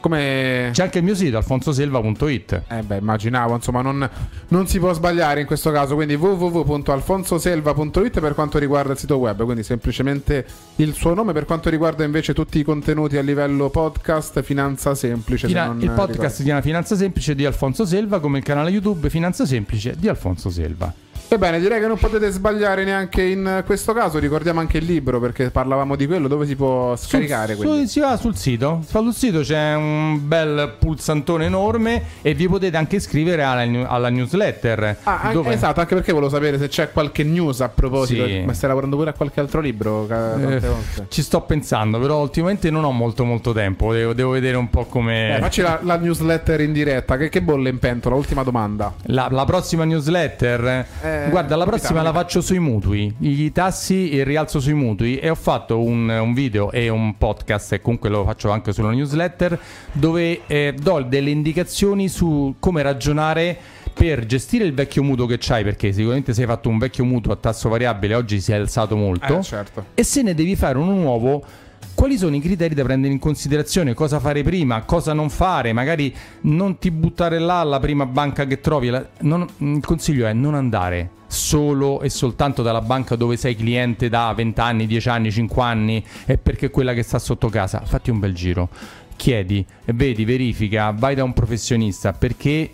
Come. 0.00 0.68
c'è 0.72 0.82
anche 0.82 0.98
il 0.98 1.04
mio 1.04 1.14
sito 1.14 1.36
alfonsoselva.it. 1.38 2.62
Eh 2.68 2.82
beh, 2.82 2.96
immaginavo, 2.98 3.54
insomma, 3.54 3.80
non, 3.82 4.08
non 4.48 4.66
si 4.66 4.78
può 4.78 4.92
sbagliare 4.92 5.40
in 5.40 5.46
questo 5.46 5.70
caso. 5.70 5.94
Quindi 5.94 6.14
www.alfonsoselva.it 6.14 8.20
per 8.20 8.34
quanto 8.34 8.58
riguarda 8.58 8.92
il 8.92 8.98
sito 8.98 9.16
web, 9.16 9.42
quindi 9.44 9.62
semplicemente 9.62 10.44
il 10.76 10.92
suo 10.92 11.14
nome. 11.14 11.32
Per 11.32 11.46
quanto 11.46 11.70
riguarda 11.70 12.04
invece 12.04 12.34
tutti 12.34 12.58
i 12.58 12.62
contenuti 12.62 13.16
a 13.16 13.22
livello 13.22 13.70
podcast, 13.70 14.42
Finanza 14.42 14.94
Semplice. 14.94 15.46
se 15.46 15.54
Fina- 15.54 15.74
il 15.78 15.88
podcast 15.90 16.10
ricordo. 16.10 16.34
si 16.34 16.42
chiama 16.42 16.60
Finanza 16.60 16.96
Semplice 16.96 17.34
di 17.34 17.46
Alfonso 17.46 17.86
Selva, 17.86 18.20
come 18.20 18.38
il 18.38 18.44
canale 18.44 18.68
YouTube 18.70 19.08
Finanza 19.08 19.46
Semplice 19.46 19.94
di 19.98 20.08
Alfonso 20.08 20.50
Selva. 20.50 20.92
Ebbene, 21.34 21.58
direi 21.58 21.80
che 21.80 21.86
non 21.86 21.98
potete 21.98 22.30
sbagliare 22.30 22.84
neanche 22.84 23.22
in 23.22 23.62
questo 23.66 23.92
caso. 23.92 24.18
Ricordiamo 24.18 24.60
anche 24.60 24.78
il 24.78 24.84
libro 24.84 25.18
perché 25.20 25.50
parlavamo 25.50 25.96
di 25.96 26.06
quello 26.06 26.28
dove 26.28 26.46
si 26.46 26.54
può 26.54 26.94
scaricare. 26.96 27.54
Sul- 27.54 27.66
quindi. 27.66 27.88
si 27.88 28.00
va 28.00 28.16
sul 28.16 28.36
sito, 28.36 28.82
sul 28.86 29.12
sito 29.12 29.40
c'è 29.40 29.74
un 29.74 30.26
bel 30.28 30.74
pulsantone 30.78 31.46
enorme 31.46 32.02
e 32.22 32.34
vi 32.34 32.48
potete 32.48 32.76
anche 32.76 32.96
iscrivere 32.96 33.42
alla, 33.42 33.88
alla 33.88 34.08
newsletter. 34.10 34.98
Ah, 35.02 35.20
anche- 35.22 35.32
dove- 35.32 35.52
esatto, 35.52 35.80
anche 35.80 35.94
perché 35.94 36.12
volevo 36.12 36.30
sapere 36.30 36.58
se 36.58 36.68
c'è 36.68 36.92
qualche 36.92 37.24
news 37.24 37.60
a 37.60 37.68
proposito. 37.68 38.26
Sì. 38.26 38.42
Ma 38.46 38.52
stai 38.52 38.68
lavorando 38.68 38.96
pure 38.96 39.10
a 39.10 39.12
qualche 39.12 39.40
altro 39.40 39.60
libro? 39.60 40.06
Eh, 40.08 40.60
ci 41.08 41.22
sto 41.22 41.40
pensando, 41.42 41.98
però 41.98 42.20
ultimamente 42.20 42.70
non 42.70 42.84
ho 42.84 42.92
molto 42.92 43.24
molto 43.24 43.52
tempo, 43.52 43.92
devo, 43.92 44.12
devo 44.12 44.30
vedere 44.30 44.56
un 44.56 44.70
po' 44.70 44.84
come... 44.84 45.36
Eh, 45.36 45.40
facci 45.40 45.62
la, 45.62 45.80
la 45.82 45.96
newsletter 45.96 46.60
in 46.60 46.72
diretta. 46.72 47.16
Che, 47.16 47.28
che 47.28 47.42
bolle 47.42 47.70
in 47.70 47.78
pentola? 47.78 48.14
Ultima 48.14 48.42
domanda. 48.42 48.94
La, 49.06 49.28
la 49.30 49.44
prossima 49.44 49.84
newsletter, 49.84 50.86
Eh, 51.02 51.23
guarda, 51.30 51.56
la 51.56 51.64
prossima 51.64 52.02
la 52.02 52.12
faccio 52.12 52.40
sui 52.40 52.58
mutui, 52.58 53.14
i 53.18 53.52
tassi 53.52 54.10
e 54.10 54.18
il 54.18 54.24
rialzo 54.24 54.60
sui 54.60 54.74
mutui. 54.74 55.18
E 55.18 55.28
ho 55.30 55.34
fatto 55.34 55.80
un, 55.80 56.08
un 56.08 56.34
video 56.34 56.70
e 56.70 56.88
un 56.88 57.16
podcast, 57.16 57.72
e 57.72 57.80
comunque 57.80 58.08
lo 58.08 58.24
faccio 58.24 58.50
anche 58.50 58.72
sulla 58.72 58.90
newsletter, 58.90 59.58
dove 59.92 60.40
eh, 60.46 60.74
do 60.78 61.02
delle 61.02 61.30
indicazioni 61.30 62.08
su 62.08 62.56
come 62.58 62.82
ragionare 62.82 63.56
per 63.94 64.26
gestire 64.26 64.64
il 64.64 64.74
vecchio 64.74 65.02
mutuo 65.02 65.26
che 65.26 65.36
c'hai, 65.38 65.62
perché 65.62 65.92
sicuramente 65.92 66.34
se 66.34 66.42
hai 66.42 66.46
fatto 66.48 66.68
un 66.68 66.78
vecchio 66.78 67.04
mutuo 67.04 67.32
a 67.32 67.36
tasso 67.36 67.68
variabile, 67.68 68.14
oggi 68.14 68.40
si 68.40 68.52
è 68.52 68.56
alzato 68.56 68.96
molto. 68.96 69.38
Eh, 69.38 69.42
certo. 69.42 69.84
E 69.94 70.02
se 70.02 70.22
ne 70.22 70.34
devi 70.34 70.56
fare 70.56 70.78
uno 70.78 70.92
nuovo, 70.92 71.44
quali 71.94 72.18
sono 72.18 72.34
i 72.36 72.40
criteri 72.40 72.74
da 72.74 72.82
prendere 72.82 73.12
in 73.12 73.18
considerazione? 73.18 73.94
Cosa 73.94 74.20
fare 74.20 74.42
prima? 74.42 74.82
Cosa 74.82 75.12
non 75.12 75.30
fare? 75.30 75.72
Magari 75.72 76.14
non 76.42 76.78
ti 76.78 76.90
buttare 76.90 77.38
là 77.38 77.60
alla 77.60 77.78
prima 77.78 78.04
banca 78.04 78.46
che 78.46 78.60
trovi. 78.60 78.90
Non- 79.20 79.46
il 79.58 79.84
consiglio 79.84 80.26
è 80.26 80.32
non 80.32 80.54
andare 80.54 81.10
solo 81.26 82.00
e 82.00 82.10
soltanto 82.10 82.62
dalla 82.62 82.80
banca 82.80 83.16
dove 83.16 83.36
sei 83.36 83.56
cliente 83.56 84.08
da 84.08 84.32
20 84.34 84.60
anni, 84.60 84.86
10 84.86 85.08
anni, 85.08 85.30
5 85.30 85.62
anni 85.62 86.04
e 86.26 86.36
perché 86.36 86.66
è 86.66 86.70
quella 86.70 86.92
che 86.94 87.02
sta 87.02 87.18
sotto 87.18 87.48
casa. 87.48 87.80
Fatti 87.84 88.10
un 88.10 88.18
bel 88.18 88.34
giro. 88.34 88.68
Chiedi, 89.16 89.64
vedi, 89.86 90.24
verifica, 90.24 90.90
vai 90.90 91.14
da 91.14 91.22
un 91.24 91.32
professionista 91.32 92.12
perché 92.12 92.70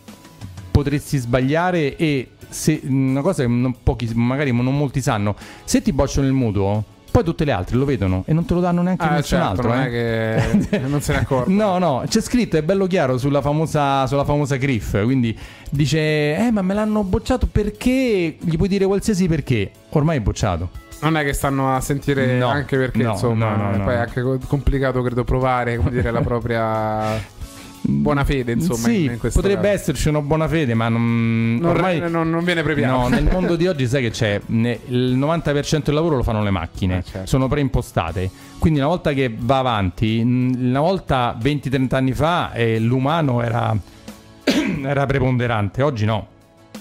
potresti 0.70 1.18
sbagliare 1.18 1.96
e 1.96 2.30
se 2.48 2.80
una 2.84 3.20
cosa 3.20 3.42
che 3.42 3.48
non 3.48 3.82
pochi, 3.82 4.10
magari 4.14 4.50
non 4.52 4.76
molti 4.76 5.00
sanno, 5.02 5.36
se 5.64 5.82
ti 5.82 5.92
bocciano 5.92 6.26
il 6.26 6.32
mutuo, 6.32 6.84
poi 7.20 7.24
tutte 7.24 7.44
le 7.44 7.52
altre 7.52 7.76
lo 7.76 7.84
vedono 7.84 8.22
e 8.26 8.32
non 8.32 8.44
te 8.44 8.54
lo 8.54 8.60
danno 8.60 8.82
neanche 8.82 9.04
Ah, 9.04 9.10
nessun 9.10 9.38
certo, 9.38 9.46
altro. 9.46 9.68
non 9.68 9.80
eh. 9.80 9.86
è 9.86 10.68
che 10.68 10.78
non 10.78 11.00
se 11.00 11.12
ne 11.12 11.18
accorge. 11.20 11.52
No, 11.60 11.78
no, 11.78 12.02
c'è 12.08 12.20
scritto, 12.20 12.56
è 12.56 12.62
bello 12.62 12.86
chiaro 12.86 13.18
sulla 13.18 13.40
famosa, 13.40 14.06
sulla 14.06 14.24
famosa 14.24 14.56
Griff. 14.56 15.02
Quindi 15.02 15.36
dice: 15.70 15.98
Eh, 16.36 16.50
ma 16.50 16.62
me 16.62 16.74
l'hanno 16.74 17.02
bocciato 17.04 17.46
perché? 17.46 18.36
Gli 18.40 18.56
puoi 18.56 18.68
dire 18.68 18.86
qualsiasi 18.86 19.26
perché. 19.28 19.70
Ormai 19.90 20.18
è 20.18 20.20
bocciato. 20.20 20.70
Non 21.02 21.16
è 21.16 21.24
che 21.24 21.32
stanno 21.32 21.74
a 21.74 21.80
sentire 21.80 22.36
No, 22.38 22.48
anche 22.48 22.76
perché 22.76 23.02
no, 23.02 23.12
insomma 23.12 23.54
no, 23.54 23.84
poi 23.84 23.94
è 23.94 23.98
anche 23.98 24.20
co- 24.20 24.38
complicato 24.46 25.00
credo 25.02 25.24
provare 25.24 25.76
come 25.78 25.90
dire 25.90 26.10
la 26.10 26.20
propria 26.20 27.18
buona 27.82 28.24
fede 28.24 28.52
insomma 28.52 28.88
sì, 28.88 29.04
in, 29.04 29.10
in 29.12 29.18
potrebbe 29.18 29.62
caso. 29.62 29.74
esserci 29.74 30.08
una 30.08 30.20
buona 30.20 30.46
fede, 30.48 30.74
ma 30.74 30.88
non, 30.88 31.58
non, 31.60 31.70
ormai. 31.70 31.98
non- 32.10 32.30
non 32.30 32.44
viene 32.44 32.62
premiato 32.62 32.96
No, 32.96 33.08
nel 33.08 33.24
mondo 33.30 33.56
di 33.56 33.66
oggi 33.66 33.86
sai 33.86 34.02
che 34.02 34.10
c'è 34.10 34.40
il 34.48 35.16
90% 35.18 35.82
del 35.84 35.94
lavoro 35.94 36.16
lo 36.16 36.22
fanno 36.22 36.42
le 36.42 36.50
macchine, 36.50 36.98
Eh, 36.98 37.02
certo. 37.04 37.26
sono 37.26 37.48
preimpostate. 37.48 38.30
Quindi 38.58 38.78
una 38.78 38.88
volta 38.88 39.12
che 39.12 39.34
va 39.36 39.58
avanti, 39.58 40.20
una 40.20 40.80
volta 40.80 41.36
20-30 41.40 41.94
anni 41.94 42.12
fa 42.12 42.52
eh, 42.52 42.78
l'umano 42.78 43.42
era, 43.42 43.74
era 44.84 45.06
preponderante, 45.06 45.82
oggi 45.82 46.04
no. 46.04 46.29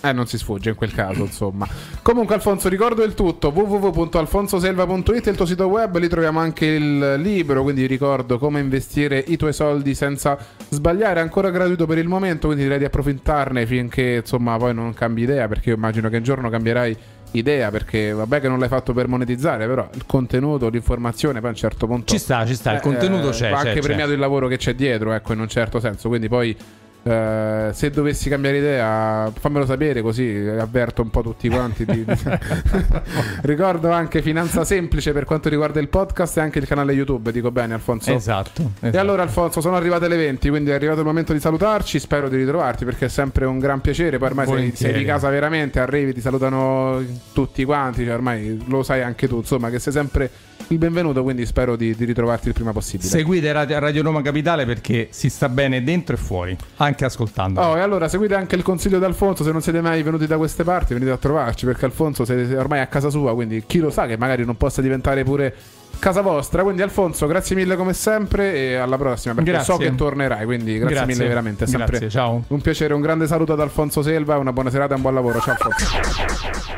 Eh, 0.01 0.13
non 0.13 0.27
si 0.27 0.37
sfugge 0.37 0.69
in 0.69 0.75
quel 0.75 0.93
caso, 0.93 1.23
insomma. 1.23 1.67
Comunque, 2.01 2.33
Alfonso, 2.35 2.69
ricordo 2.69 3.03
il 3.03 3.13
tutto: 3.15 3.49
www.alfonsoselva.it 3.53 5.25
è 5.25 5.29
il 5.29 5.35
tuo 5.35 5.45
sito 5.45 5.65
web. 5.67 5.97
Lì 5.97 6.07
troviamo 6.07 6.39
anche 6.39 6.65
il 6.65 7.15
libro. 7.15 7.63
Quindi 7.63 7.85
ricordo 7.85 8.37
come 8.37 8.59
investire 8.61 9.21
i 9.27 9.35
tuoi 9.35 9.51
soldi 9.53 9.93
senza 9.95 10.37
sbagliare. 10.69 11.19
È 11.19 11.23
ancora 11.23 11.49
gratuito 11.49 11.85
per 11.85 11.97
il 11.97 12.07
momento. 12.07 12.47
Quindi 12.47 12.63
direi 12.63 12.79
di 12.79 12.85
approfittarne 12.85 13.65
finché 13.65 14.19
insomma 14.21 14.55
poi 14.57 14.73
non 14.73 14.93
cambi 14.93 15.23
idea. 15.23 15.47
Perché 15.49 15.69
io 15.69 15.75
immagino 15.75 16.07
che 16.09 16.17
un 16.17 16.23
giorno 16.23 16.49
cambierai 16.49 16.97
idea. 17.31 17.69
Perché 17.69 18.13
vabbè, 18.13 18.39
che 18.39 18.47
non 18.47 18.59
l'hai 18.59 18.69
fatto 18.69 18.93
per 18.93 19.09
monetizzare, 19.09 19.67
però 19.67 19.89
il 19.93 20.05
contenuto, 20.05 20.69
l'informazione, 20.69 21.39
poi 21.39 21.49
a 21.49 21.51
un 21.51 21.57
certo 21.57 21.87
punto. 21.87 22.13
Ci 22.13 22.19
sta, 22.19 22.45
ci 22.45 22.55
sta, 22.55 22.71
il 22.71 22.77
Eh, 22.77 22.81
contenuto 22.81 23.29
eh, 23.29 23.31
c'è. 23.31 23.49
Va 23.49 23.57
c'è, 23.61 23.67
anche 23.67 23.79
c'è. 23.81 23.85
premiato 23.85 24.13
il 24.13 24.19
lavoro 24.19 24.47
che 24.47 24.55
c'è 24.55 24.73
dietro, 24.75 25.11
ecco, 25.11 25.33
in 25.33 25.41
un 25.41 25.49
certo 25.49 25.81
senso. 25.81 26.07
Quindi 26.07 26.29
poi 26.29 26.55
Eh, 27.01 27.69
se 27.71 27.89
dovessi 27.91 28.27
cambiare 28.27 28.57
idea, 28.57 29.31
fammelo 29.33 29.65
sapere 29.65 30.01
così 30.01 30.25
avverto 30.59 31.01
un 31.01 31.09
po' 31.09 31.21
tutti 31.21 31.47
quanti. 31.47 31.85
Di... 31.85 32.05
Ricordo 33.41 33.91
anche 33.91 34.21
Finanza 34.21 34.65
Semplice 34.65 35.13
per 35.13 35.23
quanto 35.23 35.49
riguarda 35.49 35.79
il 35.79 35.87
podcast 35.87 36.37
e 36.37 36.41
anche 36.41 36.59
il 36.59 36.67
canale 36.67 36.93
YouTube. 36.93 37.31
Dico 37.31 37.51
bene, 37.51 37.73
Alfonso. 37.73 38.13
Esatto. 38.13 38.61
E 38.79 38.87
esatto. 38.87 38.99
allora, 38.99 39.23
Alfonso, 39.23 39.61
sono 39.61 39.75
arrivate 39.75 40.07
le 40.07 40.17
20, 40.17 40.49
quindi 40.49 40.71
è 40.71 40.73
arrivato 40.73 40.99
il 40.99 41.05
momento 41.05 41.31
di 41.31 41.39
salutarci. 41.39 41.99
Spero 41.99 42.27
di 42.27 42.35
ritrovarti 42.35 42.83
perché 42.85 43.05
è 43.05 43.09
sempre 43.09 43.45
un 43.45 43.59
gran 43.59 43.79
piacere. 43.81 44.17
Poi 44.17 44.27
ormai 44.27 44.47
sei, 44.47 44.71
sei 44.75 44.93
di 44.93 45.05
casa 45.05 45.29
veramente, 45.29 45.79
arrivi, 45.79 46.13
ti 46.13 46.21
salutano 46.21 47.01
tutti 47.31 47.63
quanti. 47.63 48.03
Cioè, 48.03 48.13
ormai 48.13 48.61
lo 48.67 48.83
sai 48.83 49.01
anche 49.01 49.27
tu, 49.27 49.37
insomma, 49.37 49.69
che 49.69 49.79
sei 49.79 49.93
sempre 49.93 50.29
il 50.67 50.77
benvenuto. 50.77 51.23
Quindi 51.23 51.45
spero 51.45 51.75
di, 51.75 51.95
di 51.95 52.03
ritrovarti 52.05 52.49
il 52.49 52.53
prima 52.53 52.73
possibile. 52.73 53.09
Seguite 53.09 53.51
Radio, 53.51 53.79
Radio 53.79 54.03
Roma 54.03 54.21
Capitale 54.21 54.65
perché 54.65 55.07
si 55.11 55.29
sta 55.29 55.47
bene 55.47 55.81
dentro 55.83 56.15
e 56.15 56.17
fuori, 56.17 56.57
anche 56.89 57.05
ascoltando. 57.05 57.61
Oh, 57.61 57.77
e 57.77 57.79
allora 57.79 58.07
seguite 58.07 58.35
anche 58.35 58.55
il 58.55 58.63
consiglio 58.63 58.99
di 58.99 59.05
Alfonso. 59.05 59.43
Se 59.43 59.51
non 59.51 59.61
siete 59.61 59.81
mai 59.81 60.03
venuti 60.03 60.27
da 60.27 60.37
queste 60.37 60.63
parti, 60.63 60.93
venite 60.93 61.11
a 61.11 61.17
trovarci 61.17 61.65
perché 61.65 61.85
Alfonso 61.85 62.25
siete 62.25 62.55
ormai 62.57 62.81
a 62.81 62.87
casa 62.87 63.09
sua. 63.09 63.33
Quindi 63.33 63.63
chi 63.65 63.79
lo 63.79 63.89
sa 63.89 64.05
che 64.05 64.17
magari 64.17 64.43
non 64.45 64.57
possa 64.57 64.81
diventare 64.81 65.23
pure 65.23 65.55
casa 65.99 66.21
vostra. 66.21 66.63
Quindi, 66.63 66.81
Alfonso, 66.81 67.27
grazie 67.27 67.55
mille 67.55 67.75
come 67.75 67.93
sempre 67.93 68.53
e 68.53 68.75
alla 68.75 68.97
prossima. 68.97 69.33
Perché 69.33 69.51
Grazie. 69.51 69.73
so 69.73 69.79
che 69.79 69.95
tornerai. 69.95 70.45
Quindi, 70.45 70.77
grazie, 70.77 71.05
mille 71.05 71.27
veramente. 71.27 71.63
È 71.63 71.67
sempre 71.67 71.87
Grazie, 71.89 72.09
ciao. 72.09 72.43
un 72.47 72.61
piacere. 72.61 72.93
Un 72.93 73.01
grande 73.01 73.27
saluto 73.27 73.53
ad 73.53 73.59
Alfonso 73.59 74.01
Selva. 74.01 74.37
Una 74.37 74.53
buona 74.53 74.69
serata 74.69 74.93
e 74.93 74.95
un 74.95 75.01
buon 75.01 75.13
lavoro. 75.13 75.39
Ciao, 75.39 75.55
Alfonso. 75.59 76.77